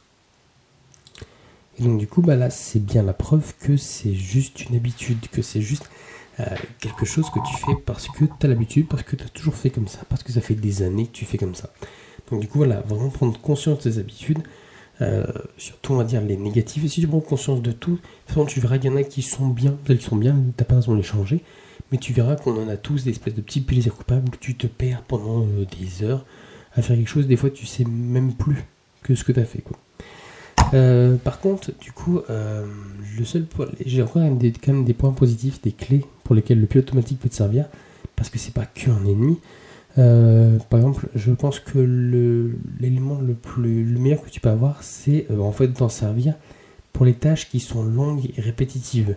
Et 1.79 1.83
donc 1.83 1.99
du 1.99 2.07
coup, 2.07 2.23
bah 2.23 2.37
là, 2.37 2.51
c'est 2.51 2.85
bien 2.85 3.03
la 3.03 3.13
preuve 3.13 3.55
que 3.61 3.77
c'est 3.77 4.15
juste 4.15 4.65
une 4.65 4.77
habitude, 4.77 5.29
que 5.31 5.43
c'est 5.43 5.61
juste 5.61 5.89
euh, 6.41 6.45
quelque 6.81 7.05
chose 7.05 7.29
que 7.31 7.39
tu 7.41 7.55
fais 7.65 7.75
parce 7.85 8.09
que 8.09 8.25
tu 8.25 8.47
as 8.47 8.49
l'habitude, 8.49 8.89
parce 8.89 9.03
que 9.03 9.17
tu 9.17 9.25
as 9.25 9.29
toujours 9.29 9.55
fait 9.55 9.71
comme 9.71 9.89
ça, 9.89 10.01
parce 10.09 10.23
que 10.23 10.33
ça 10.33 10.41
fait 10.41 10.55
des 10.55 10.83
années 10.83 11.07
que 11.07 11.13
tu 11.13 11.25
fais 11.27 11.39
comme 11.39 11.55
ça. 11.55 11.71
Donc 12.31 12.41
du 12.41 12.49
coup, 12.49 12.59
voilà, 12.59 12.81
vraiment 12.81 13.09
prendre 13.09 13.39
conscience 13.41 13.79
de 13.79 13.91
tes 13.91 13.99
habitudes, 13.99 14.41
euh, 15.01 15.25
surtout 15.59 15.93
on 15.93 15.97
va 15.97 16.05
dire 16.05 16.21
les 16.23 16.37
négatives. 16.37 16.85
Et 16.85 16.89
si 16.89 17.01
tu 17.01 17.07
prends 17.07 17.21
conscience 17.21 17.63
de 17.63 17.73
tout, 17.73 17.99
de 18.35 18.45
tu 18.47 18.61
verras 18.61 18.79
qu'il 18.79 18.91
y 18.91 18.95
en 18.95 18.97
a 18.97 19.03
qui 19.03 19.23
sont 19.23 19.47
bien, 19.47 19.77
qui 19.87 19.99
sont 19.99 20.17
bien, 20.17 20.37
t'as 20.57 20.65
pas 20.65 20.77
raison 20.77 20.93
de 20.93 20.99
les 20.99 21.03
changer, 21.03 21.43
mais 21.93 21.99
tu 21.99 22.13
verras 22.13 22.37
qu'on 22.37 22.61
en 22.61 22.69
a 22.69 22.77
tous 22.77 23.05
des 23.05 23.11
espèces 23.11 23.35
de 23.35 23.43
petits 23.43 23.61
plaisirs 23.61 23.95
coupables 23.95 24.29
où 24.29 24.37
tu 24.41 24.57
te 24.57 24.67
perds 24.67 25.03
pendant 25.03 25.43
euh, 25.43 25.67
des 25.79 26.05
heures 26.05 26.25
à 26.75 26.83
faire 26.83 26.97
quelque 26.97 27.09
chose, 27.09 27.27
des 27.27 27.37
fois 27.37 27.51
tu 27.51 27.65
sais 27.65 27.85
même 27.85 28.35
plus 28.35 28.65
que 29.03 29.15
ce 29.15 29.25
que 29.25 29.33
tu 29.33 29.41
as 29.41 29.45
fait. 29.45 29.63
Euh, 30.75 31.17
par 31.17 31.41
contre, 31.41 31.71
du 31.81 31.93
coup, 31.93 32.21
le 32.29 33.25
seul 33.25 33.47
j'ai 33.87 34.03
encore 34.03 34.29
des, 34.33 34.53
quand 34.53 34.73
même 34.73 34.85
des 34.85 34.93
points 34.93 35.13
positifs, 35.13 35.63
des 35.63 35.73
clés 35.73 36.05
pour 36.25 36.35
lesquelles 36.35 36.61
le 36.61 36.67
pilote 36.67 36.89
automatique 36.89 37.21
peut 37.21 37.29
te 37.29 37.35
servir, 37.35 37.67
parce 38.15 38.29
que 38.29 38.39
c'est 38.39 38.53
pas 38.53 38.67
qu'un 38.67 38.99
ennemi. 39.07 39.39
Euh, 39.99 40.59
par 40.71 40.81
exemple, 40.81 41.09
je 41.15 41.33
pense 41.33 41.59
que 41.59 41.79
l'élément 42.81 43.19
le, 43.21 43.35
plus 43.35 43.85
le 43.85 43.99
meilleur 43.99 44.23
que 44.23 44.31
tu 44.31 44.41
peux 44.41 44.51
avoir, 44.51 44.83
c'est 44.83 45.27
en 45.31 45.53
fait 45.53 45.69
d'en 45.69 45.89
servir 45.89 46.35
pour 46.93 47.07
les 47.07 47.15
tâches 47.15 47.49
qui 47.49 47.61
sont 47.61 47.83
longues 47.83 48.31
et 48.37 48.41
répétitives. 48.41 49.17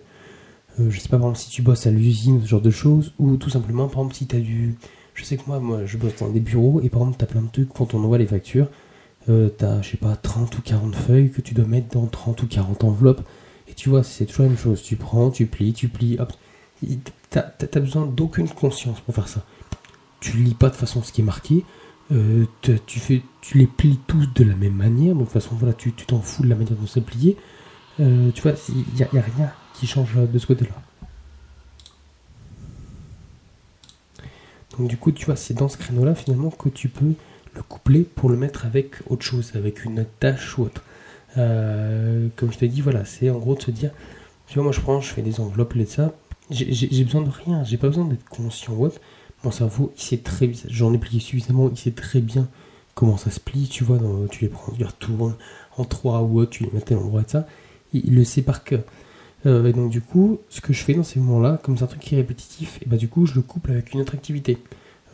je 0.78 1.00
sais 1.00 1.10
pas, 1.10 1.18
par 1.18 1.30
exemple, 1.30 1.40
si 1.40 1.50
tu 1.50 1.62
bosses 1.62 1.88
à 1.88 1.92
l'usine, 1.92 2.42
ce 2.42 2.48
genre 2.48 2.62
de 2.62 2.72
choses, 2.72 3.14
ou 3.20 3.38
tout 3.38 3.50
simplement, 3.50 3.88
par 3.88 4.00
exemple, 4.00 4.16
si 4.16 4.28
tu 4.28 4.36
as 4.36 4.40
du. 4.40 4.76
Je 5.14 5.26
sais 5.26 5.36
que 5.38 5.44
moi, 5.48 5.60
moi, 5.60 5.86
je 5.86 5.98
bosse 5.98 6.16
dans 6.18 6.30
des 6.30 6.40
bureaux, 6.40 6.82
et 6.82 6.90
par 6.90 7.02
exemple, 7.02 7.18
tu 7.18 7.24
as 7.24 7.28
plein 7.28 7.42
de 7.42 7.50
trucs 7.52 7.70
quand 7.70 7.94
on 7.94 8.04
envoie 8.04 8.18
les 8.18 8.28
factures 8.28 8.68
euh, 9.30 9.50
t'as, 9.50 9.82
je 9.82 9.92
sais 9.92 9.98
pas, 9.98 10.16
30 10.16 10.58
ou 10.58 10.62
40 10.62 10.96
feuilles 10.96 11.30
que 11.32 11.42
tu 11.42 11.54
dois 11.54 11.66
mettre 11.66 11.90
dans 11.90 12.08
30 12.08 12.42
ou 12.44 12.48
40 12.48 12.84
enveloppes. 12.84 13.22
Et 13.68 13.74
tu 13.74 13.90
vois, 13.90 14.04
c'est 14.04 14.26
toujours 14.26 14.44
la 14.44 14.50
même 14.50 14.58
chose. 14.58 14.82
Tu 14.82 14.96
prends, 14.96 15.30
tu 15.30 15.46
plies, 15.46 15.74
tu 15.74 15.88
plies, 15.88 16.18
hop. 16.20 16.34
T'as, 17.30 17.52
as 17.62 17.80
besoin 17.80 18.06
d'aucune 18.06 18.50
conscience 18.50 19.00
pour 19.02 19.14
faire 19.14 19.28
ça. 19.28 19.44
Tu 20.20 20.38
lis 20.38 20.54
pas 20.54 20.70
de 20.70 20.76
façon 20.76 21.02
ce 21.02 21.12
qui 21.12 21.22
est 21.22 21.24
marqué. 21.24 21.64
Euh, 22.12 22.46
tu, 22.88 23.24
les 23.54 23.68
plies 23.68 24.00
tous 24.08 24.28
de 24.36 24.44
la 24.44 24.56
même 24.56 24.74
manière. 24.74 25.14
Donc 25.14 25.28
de 25.28 25.32
toute 25.32 25.42
façon, 25.42 25.56
voilà, 25.56 25.74
tu, 25.74 25.92
t'en 25.92 26.22
fous 26.22 26.44
de 26.44 26.50
la 26.50 26.56
manière 26.56 26.74
dont 26.74 26.88
c'est 26.88 27.02
plié. 27.02 27.38
Euh, 28.00 28.32
tu 28.32 28.42
vois, 28.42 28.54
il 28.70 28.84
n'y 28.96 29.04
a, 29.04 29.22
rien 29.22 29.52
qui 29.74 29.88
change 29.88 30.16
de 30.16 30.40
ce 30.40 30.48
côté-là. 30.48 30.72
Donc 34.78 34.88
du 34.88 34.98
coup, 34.98 35.12
tu 35.12 35.26
vois, 35.26 35.36
c'est 35.36 35.54
dans 35.54 35.68
ce 35.68 35.78
créneau-là 35.78 36.16
finalement 36.16 36.50
que 36.50 36.70
tu 36.70 36.88
peux 36.88 37.14
le 37.56 37.64
couplet 37.64 38.02
pour 38.02 38.30
le 38.30 38.38
mettre 38.38 38.66
avec 38.66 38.96
autre 39.08 39.24
chose, 39.24 39.52
avec 39.56 39.84
une 39.84 40.06
tâche 40.20 40.58
ou 40.58 40.64
autre. 40.64 40.84
Euh, 41.38 42.28
comme 42.36 42.52
je 42.52 42.58
t'ai 42.58 42.68
dit, 42.68 42.82
voilà, 42.82 43.06
c'est 43.06 43.30
en 43.30 43.38
gros 43.38 43.56
de 43.56 43.62
se 43.62 43.72
dire, 43.72 43.92
tu 44.48 44.56
vois, 44.56 44.64
moi 44.64 44.72
je 44.72 44.80
prends, 44.80 45.02
je 45.02 45.12
fais 45.12 45.22
des 45.22 45.40
enveloppes 45.40 45.76
et 45.76 45.86
ça, 45.86 46.14
j'ai 46.50 47.04
besoin 47.04 47.22
de 47.22 47.30
rien, 47.30 47.64
j'ai 47.64 47.78
pas 47.78 47.88
besoin 47.88 48.06
d'être 48.06 48.28
conscient 48.30 48.74
ou 48.74 48.86
autre. 48.86 49.00
Mon 49.44 49.52
cerveau, 49.52 49.94
il 49.96 50.02
sait 50.02 50.18
très 50.18 50.48
bien, 50.48 50.60
j'en 50.68 50.94
ai 50.94 50.98
plié 50.98 51.20
suffisamment, 51.20 51.70
il 51.70 51.78
sait 51.78 51.92
très 51.92 52.20
bien 52.20 52.50
comment 52.94 53.16
ça 53.16 53.32
se 53.32 53.40
plie, 53.40 53.70
tu 53.70 53.86
vois, 53.86 53.98
tu 54.30 54.44
les 54.44 54.50
prends, 54.50 54.74
tu 54.74 54.80
les 54.80 54.86
retournes 54.86 55.36
en 55.78 55.86
trois 55.86 56.22
ou 56.22 56.40
autre, 56.40 56.52
tu 56.52 56.64
les 56.64 56.70
mets 56.72 56.80
à 56.80 56.82
tel 56.82 56.98
endroit 56.98 57.22
et 57.22 57.30
ça, 57.30 57.48
il, 57.94 58.14
le 58.14 58.26
sait 58.26 58.42
par 58.42 58.66
cœur. 58.66 58.82
Euh, 59.46 59.66
et 59.68 59.72
donc 59.72 59.90
du 59.90 60.02
coup, 60.02 60.40
ce 60.50 60.60
que 60.60 60.74
je 60.74 60.84
fais 60.84 60.94
dans 60.94 61.04
ces 61.04 61.20
moments-là, 61.22 61.60
comme 61.64 61.78
c'est 61.78 61.86
un 61.86 61.88
truc 61.88 62.02
qui 62.02 62.16
est 62.16 62.18
répétitif, 62.18 62.80
et 62.82 62.86
bah 62.90 62.98
du 62.98 63.08
coup 63.08 63.26
je 63.26 63.36
le 63.36 63.42
couple 63.42 63.72
avec 63.72 63.94
une 63.94 64.02
autre 64.02 64.16
activité. 64.16 64.58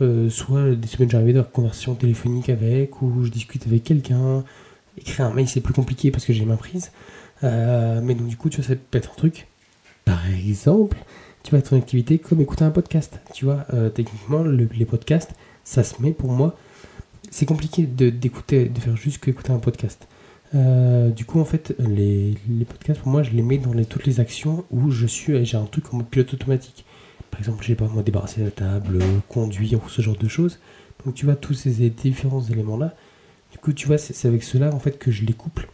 Euh, 0.01 0.29
soit 0.29 0.72
des 0.72 0.88
semaines 0.88 1.12
j'arrivais 1.12 1.34
dans 1.34 1.41
la 1.41 1.46
conversation 1.46 1.94
téléphonique 1.94 2.50
avec, 2.50 3.01
ou 3.03 3.24
je 3.24 3.29
discute 3.29 3.67
avec 3.67 3.84
quelqu'un. 3.84 4.44
Écrire 4.98 5.27
un 5.27 5.34
mail 5.34 5.48
c'est 5.48 5.62
plus 5.62 5.74
compliqué 5.74 6.10
parce 6.10 6.25
que 6.25 6.34
j'ai 6.34 6.46
ma 6.46 6.58
prise. 6.58 6.91
Euh, 7.44 8.01
mais 8.01 8.15
donc 8.15 8.27
du 8.27 8.38
coup 8.38 8.50
tu 8.50 8.62
vois 8.62 8.67
ça 8.67 8.75
peut 8.75 8.98
être 8.98 9.12
un 9.12 9.15
truc. 9.15 9.48
Par 10.05 10.27
exemple, 10.29 10.98
tu 11.46 11.52
vas 11.52 11.60
être 11.60 11.74
une 11.74 11.78
activité 11.78 12.18
comme 12.18 12.42
écouter 12.42 12.66
un 12.66 12.72
podcast. 12.72 13.20
Tu 13.34 13.46
vois, 13.46 13.66
techniquement 13.94 14.44
les 14.44 14.86
podcasts, 14.86 15.32
ça 15.64 15.84
se 15.84 16.02
met 16.02 16.12
pour 16.12 16.32
moi. 16.32 16.58
C'est 17.30 17.46
compliqué 17.46 17.84
d'écouter, 17.86 18.70
de, 18.70 18.80
faire 18.80 18.98
juste 18.98 19.24
qu'écouter 19.24 19.52
un 19.52 19.60
podcast. 19.60 20.08
Euh, 20.54 21.10
du 21.10 21.25
coup, 21.25 21.40
en 21.40 21.46
fait, 21.46 21.75
les, 21.80 22.36
podcasts, 22.68 23.02
pour 23.02 23.12
moi, 23.12 23.24
je 23.24 23.32
les 23.32 23.42
mets 23.42 23.58
dans 23.58 23.74
les, 23.74 23.86
toutes 23.86 24.06
les 24.06 24.20
actions 24.20 24.64
où 24.72 24.90
je 24.90 25.06
suis, 25.06 25.46
j'ai 25.46 25.58
un 25.58 25.66
truc 25.66 25.94
en 25.94 25.98
mode 25.98 26.08
pilote 26.08 26.34
automatique. 26.34 26.86
Par 27.32 27.40
exemple, 27.40 27.64
je 27.64 27.68
sais 27.68 27.75
pas, 27.75 27.88
moi, 27.88 28.04
débarrasser 28.04 28.42
la 28.42 28.52
table, 28.52 29.00
conduire 29.28 29.84
ou 29.84 29.90
ce 29.90 30.02
genre 30.02 30.16
de 30.16 30.28
choses. 30.28 30.60
Donc, 31.06 31.16
tu 31.16 31.25
vois, 31.25 31.36
tous 31.36 31.54
ces 31.54 31.90
différents 31.90 32.42
éléments-là. 32.42 32.96
Du 33.52 33.58
coup, 33.58 33.74
tu 33.74 33.88
vois, 33.88 33.98
c'est 33.98 34.28
avec 34.28 34.44
cela, 34.44 34.74
en 34.74 34.80
fait, 34.80 34.98
que 34.98 35.12
je 35.12 35.25
les 35.25 35.34
couple. 35.34 35.68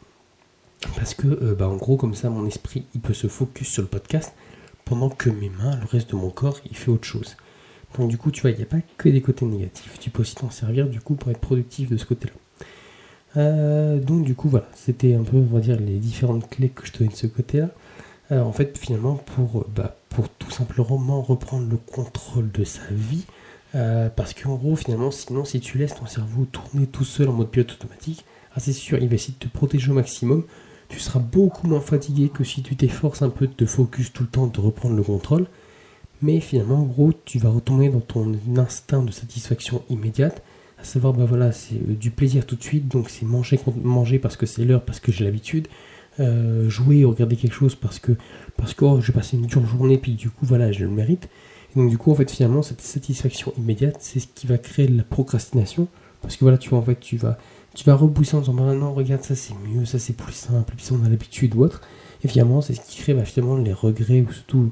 Parce 0.95 1.13
que, 1.13 1.27
euh, 1.27 1.53
bah, 1.53 1.69
en 1.69 1.75
gros, 1.75 1.95
comme 1.95 2.15
ça, 2.15 2.29
mon 2.29 2.47
esprit, 2.47 2.85
il 2.95 3.01
peut 3.01 3.13
se 3.13 3.27
focus 3.27 3.67
sur 3.67 3.83
le 3.83 3.87
podcast 3.87 4.33
pendant 4.91 5.09
que 5.09 5.29
mes 5.29 5.49
mains, 5.49 5.77
le 5.77 5.85
reste 5.85 6.11
de 6.11 6.17
mon 6.17 6.29
corps, 6.29 6.59
il 6.69 6.75
fait 6.75 6.91
autre 6.91 7.05
chose. 7.05 7.37
Donc, 7.97 8.09
du 8.09 8.17
coup, 8.17 8.29
tu 8.29 8.41
vois, 8.41 8.51
il 8.51 8.57
n'y 8.57 8.63
a 8.63 8.65
pas 8.65 8.81
que 8.97 9.07
des 9.07 9.21
côtés 9.21 9.45
négatifs. 9.45 9.97
Tu 9.99 10.09
peux 10.09 10.21
aussi 10.21 10.35
t'en 10.35 10.49
servir, 10.49 10.89
du 10.89 10.99
coup, 10.99 11.15
pour 11.15 11.31
être 11.31 11.39
productif 11.39 11.89
de 11.89 11.95
ce 11.95 12.03
côté-là. 12.03 12.33
Euh, 13.37 13.97
donc 13.99 14.25
du 14.25 14.35
coup 14.35 14.49
voilà, 14.49 14.67
c'était 14.75 15.13
un 15.15 15.23
peu 15.23 15.37
on 15.37 15.55
va 15.55 15.61
dire 15.61 15.79
les 15.79 15.97
différentes 15.99 16.49
clés 16.49 16.67
que 16.67 16.85
je 16.85 16.91
te 16.91 16.99
donne 16.99 17.07
de 17.07 17.15
ce 17.15 17.27
côté-là. 17.27 17.69
Euh, 18.33 18.41
en 18.41 18.51
fait 18.51 18.77
finalement 18.77 19.15
pour, 19.15 19.65
bah, 19.73 19.95
pour 20.09 20.27
tout 20.27 20.51
simplement 20.51 21.21
reprendre 21.21 21.69
le 21.69 21.77
contrôle 21.77 22.51
de 22.51 22.65
sa 22.65 22.81
vie. 22.91 23.25
Euh, 23.73 24.09
parce 24.09 24.33
qu'en 24.33 24.55
gros 24.55 24.75
finalement 24.75 25.11
sinon 25.11 25.45
si 25.45 25.61
tu 25.61 25.77
laisses 25.77 25.95
ton 25.95 26.05
cerveau 26.05 26.43
tourner 26.43 26.87
tout 26.87 27.05
seul 27.05 27.29
en 27.29 27.31
mode 27.31 27.49
pilote 27.49 27.71
automatique, 27.71 28.25
ah, 28.53 28.59
c'est 28.59 28.73
sûr 28.73 28.97
il 29.01 29.07
va 29.07 29.15
essayer 29.15 29.33
de 29.39 29.47
te 29.47 29.53
protéger 29.53 29.91
au 29.91 29.93
maximum. 29.93 30.43
Tu 30.91 30.99
seras 30.99 31.19
beaucoup 31.19 31.67
moins 31.67 31.79
fatigué 31.79 32.29
que 32.29 32.43
si 32.43 32.61
tu 32.61 32.75
t'efforces 32.75 33.21
un 33.21 33.29
peu 33.29 33.47
de 33.47 33.53
te 33.53 33.65
focus 33.65 34.11
tout 34.11 34.23
le 34.23 34.29
temps, 34.29 34.47
de 34.47 34.59
reprendre 34.59 34.95
le 34.95 35.03
contrôle. 35.03 35.47
Mais 36.21 36.39
finalement 36.39 36.81
en 36.81 36.83
gros 36.83 37.13
tu 37.25 37.39
vas 37.39 37.49
retomber 37.49 37.89
dans 37.89 38.01
ton 38.01 38.33
instinct 38.57 39.01
de 39.01 39.11
satisfaction 39.11 39.83
immédiate 39.89 40.43
à 40.81 40.83
savoir, 40.83 41.13
bah 41.13 41.25
voilà, 41.25 41.51
c'est 41.51 41.75
euh, 41.75 41.93
du 41.93 42.11
plaisir 42.11 42.45
tout 42.45 42.55
de 42.55 42.63
suite, 42.63 42.87
donc 42.87 43.09
c'est 43.09 43.25
manger, 43.25 43.59
manger 43.83 44.19
parce 44.19 44.35
que 44.35 44.45
c'est 44.45 44.65
l'heure, 44.65 44.83
parce 44.83 44.99
que 44.99 45.11
j'ai 45.11 45.23
l'habitude, 45.23 45.67
euh, 46.19 46.67
jouer 46.69 47.05
ou 47.05 47.11
regarder 47.11 47.35
quelque 47.35 47.53
chose 47.53 47.75
parce 47.75 47.99
que, 47.99 48.13
parce 48.57 48.73
que 48.73 48.85
oh, 48.85 48.99
j'ai 48.99 49.13
passé 49.13 49.37
une 49.37 49.45
dure 49.45 49.65
journée, 49.65 49.97
puis 49.97 50.13
du 50.13 50.29
coup, 50.29 50.45
voilà, 50.45 50.71
je 50.71 50.83
le 50.83 50.89
mérite. 50.89 51.29
Et 51.73 51.79
donc, 51.79 51.89
du 51.89 51.97
coup, 51.97 52.11
en 52.11 52.15
fait, 52.15 52.29
finalement, 52.29 52.63
cette 52.63 52.81
satisfaction 52.81 53.53
immédiate, 53.57 53.97
c'est 53.99 54.19
ce 54.19 54.27
qui 54.33 54.47
va 54.47 54.57
créer 54.57 54.87
la 54.87 55.03
procrastination, 55.03 55.87
parce 56.21 56.35
que 56.35 56.43
voilà, 56.43 56.57
tu 56.57 56.73
en 56.73 56.81
fait, 56.81 56.99
tu 56.99 57.15
vas, 57.15 57.37
tu 57.73 57.85
vas 57.85 57.95
repousser 57.95 58.35
en 58.35 58.39
disant, 58.41 58.53
bah 58.53 58.73
non, 58.73 58.93
regarde, 58.93 59.23
ça 59.23 59.35
c'est 59.35 59.53
mieux, 59.67 59.85
ça 59.85 59.99
c'est 59.99 60.13
plus 60.13 60.33
simple, 60.33 60.73
puis 60.75 60.85
ça 60.85 60.93
on 60.99 61.05
a 61.05 61.09
l'habitude 61.09 61.55
ou 61.55 61.63
autre. 61.63 61.81
Et 62.23 62.27
finalement, 62.27 62.61
c'est 62.61 62.73
ce 62.73 62.81
qui 62.81 63.01
crée 63.01 63.13
bah, 63.13 63.25
finalement 63.25 63.57
les 63.57 63.73
regrets 63.73 64.21
ou 64.21 64.27
tout, 64.47 64.71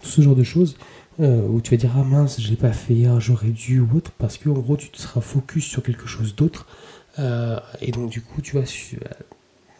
tout 0.00 0.08
ce 0.08 0.20
genre 0.20 0.36
de 0.36 0.44
choses. 0.44 0.76
Euh, 1.20 1.46
où 1.46 1.60
tu 1.60 1.70
vas 1.70 1.76
dire 1.76 1.92
ah 1.96 2.02
mince 2.02 2.40
je 2.40 2.50
l'ai 2.50 2.56
pas 2.56 2.72
fait 2.72 3.06
ah, 3.06 3.20
j'aurais 3.20 3.50
dû 3.50 3.78
ou 3.78 3.88
autre 3.94 4.10
parce 4.18 4.36
que 4.36 4.48
en 4.48 4.54
gros 4.54 4.76
tu 4.76 4.90
te 4.90 5.00
seras 5.00 5.20
focus 5.20 5.64
sur 5.64 5.80
quelque 5.80 6.08
chose 6.08 6.34
d'autre 6.34 6.66
euh, 7.20 7.60
et 7.80 7.92
donc 7.92 8.10
du 8.10 8.20
coup 8.20 8.42
tu 8.42 8.56
vas 8.56 8.64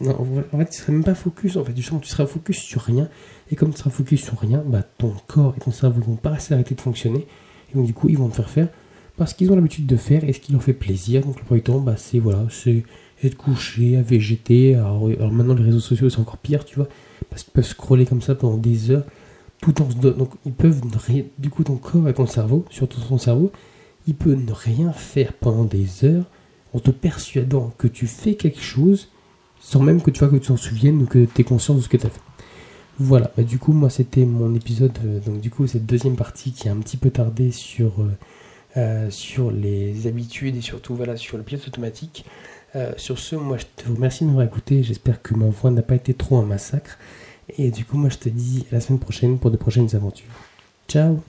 euh, 0.02 0.12
en 0.52 0.58
fait 0.58 0.70
tu 0.70 0.78
seras 0.78 0.92
même 0.92 1.02
pas 1.02 1.16
focus 1.16 1.56
en 1.56 1.64
fait 1.64 1.72
tu 1.72 1.82
seras 1.82 2.26
focus 2.26 2.58
sur 2.58 2.82
rien 2.82 3.08
et 3.50 3.56
comme 3.56 3.72
tu 3.72 3.78
seras 3.78 3.90
focus 3.90 4.22
sur 4.22 4.38
rien 4.38 4.62
bah 4.64 4.84
ton 4.96 5.12
corps 5.26 5.54
et 5.56 5.60
ton 5.60 5.72
cerveau 5.72 6.02
vont 6.02 6.14
pas 6.14 6.36
arrêter 6.50 6.76
de 6.76 6.80
fonctionner 6.80 7.26
et 7.72 7.76
donc 7.76 7.86
du 7.86 7.94
coup 7.94 8.08
ils 8.08 8.16
vont 8.16 8.28
te 8.28 8.36
faire 8.36 8.48
faire 8.48 8.68
parce 9.16 9.34
qu'ils 9.34 9.50
ont 9.52 9.56
l'habitude 9.56 9.86
de 9.86 9.96
faire 9.96 10.24
et 10.24 10.32
ce 10.32 10.40
qui 10.40 10.52
leur 10.52 10.62
fait 10.62 10.72
plaisir. 10.72 11.22
Donc 11.22 11.38
le 11.38 11.44
premier 11.44 11.62
temps 11.62 11.80
bah 11.80 11.96
c'est 11.96 12.18
voilà 12.18 12.46
être 13.22 13.36
couché 13.36 13.96
à 13.96 14.02
végéter 14.02 14.74
alors, 14.74 15.08
alors 15.08 15.32
maintenant 15.32 15.54
les 15.54 15.64
réseaux 15.64 15.80
sociaux 15.80 16.10
c'est 16.10 16.18
encore 16.18 16.36
pire 16.36 16.64
tu 16.66 16.76
vois 16.76 16.88
parce 17.30 17.42
qu'ils 17.42 17.52
peuvent 17.52 17.64
scroller 17.64 18.04
comme 18.04 18.20
ça 18.20 18.34
pendant 18.34 18.58
des 18.58 18.90
heures 18.90 19.04
donc 20.16 20.30
ils 20.44 20.52
peuvent 20.52 20.82
rien, 21.06 21.24
du 21.38 21.50
coup 21.50 21.64
ton 21.64 21.76
corps 21.76 22.08
et 22.08 22.14
ton 22.14 22.26
cerveau, 22.26 22.64
surtout 22.70 23.00
ton 23.00 23.18
cerveau, 23.18 23.50
il 24.06 24.14
peut 24.14 24.34
ne 24.34 24.52
rien 24.52 24.92
faire 24.92 25.32
pendant 25.32 25.64
des 25.64 26.04
heures 26.04 26.26
en 26.72 26.80
te 26.80 26.90
persuadant 26.90 27.72
que 27.78 27.86
tu 27.86 28.06
fais 28.06 28.34
quelque 28.34 28.60
chose 28.60 29.08
sans 29.60 29.80
même 29.80 30.02
que 30.02 30.10
tu 30.10 30.18
vois 30.18 30.28
que 30.28 30.36
tu 30.36 30.48
t'en 30.48 30.56
souviennes 30.58 31.02
ou 31.02 31.06
que 31.06 31.24
tu 31.24 31.40
es 31.40 31.44
conscient 31.44 31.74
de 31.74 31.80
ce 31.80 31.88
que 31.88 31.96
tu 31.96 32.06
as 32.06 32.10
fait. 32.10 32.20
Voilà, 32.98 33.32
bah, 33.36 33.42
du 33.42 33.58
coup 33.58 33.72
moi 33.72 33.90
c'était 33.90 34.24
mon 34.24 34.54
épisode, 34.54 34.96
euh, 35.04 35.20
donc 35.20 35.40
du 35.40 35.50
coup 35.50 35.66
cette 35.66 35.86
deuxième 35.86 36.16
partie 36.16 36.52
qui 36.52 36.68
a 36.68 36.72
un 36.72 36.76
petit 36.76 36.96
peu 36.96 37.10
tardé 37.10 37.50
sur, 37.50 38.00
euh, 38.00 38.10
euh, 38.76 39.10
sur 39.10 39.50
les 39.50 40.06
habitudes 40.06 40.56
et 40.56 40.60
surtout 40.60 40.94
voilà 40.94 41.16
sur 41.16 41.36
le 41.36 41.42
pilote 41.42 41.66
automatique. 41.66 42.24
sur 42.96 43.20
ce, 43.20 43.36
moi 43.36 43.56
je 43.56 43.66
te 43.76 43.88
remercie 43.88 44.24
de 44.24 44.28
m'avoir 44.28 44.46
écouté, 44.46 44.82
j'espère 44.82 45.22
que 45.22 45.34
ma 45.34 45.46
voix 45.46 45.70
n'a 45.70 45.82
pas 45.82 45.94
été 45.94 46.12
trop 46.12 46.38
un 46.38 46.44
massacre. 46.44 46.98
Et 47.58 47.70
du 47.70 47.84
coup, 47.84 47.96
moi, 47.96 48.10
je 48.10 48.18
te 48.18 48.28
dis 48.28 48.66
à 48.70 48.76
la 48.76 48.80
semaine 48.80 49.00
prochaine 49.00 49.38
pour 49.38 49.50
de 49.50 49.56
prochaines 49.56 49.94
aventures. 49.94 50.32
Ciao 50.88 51.22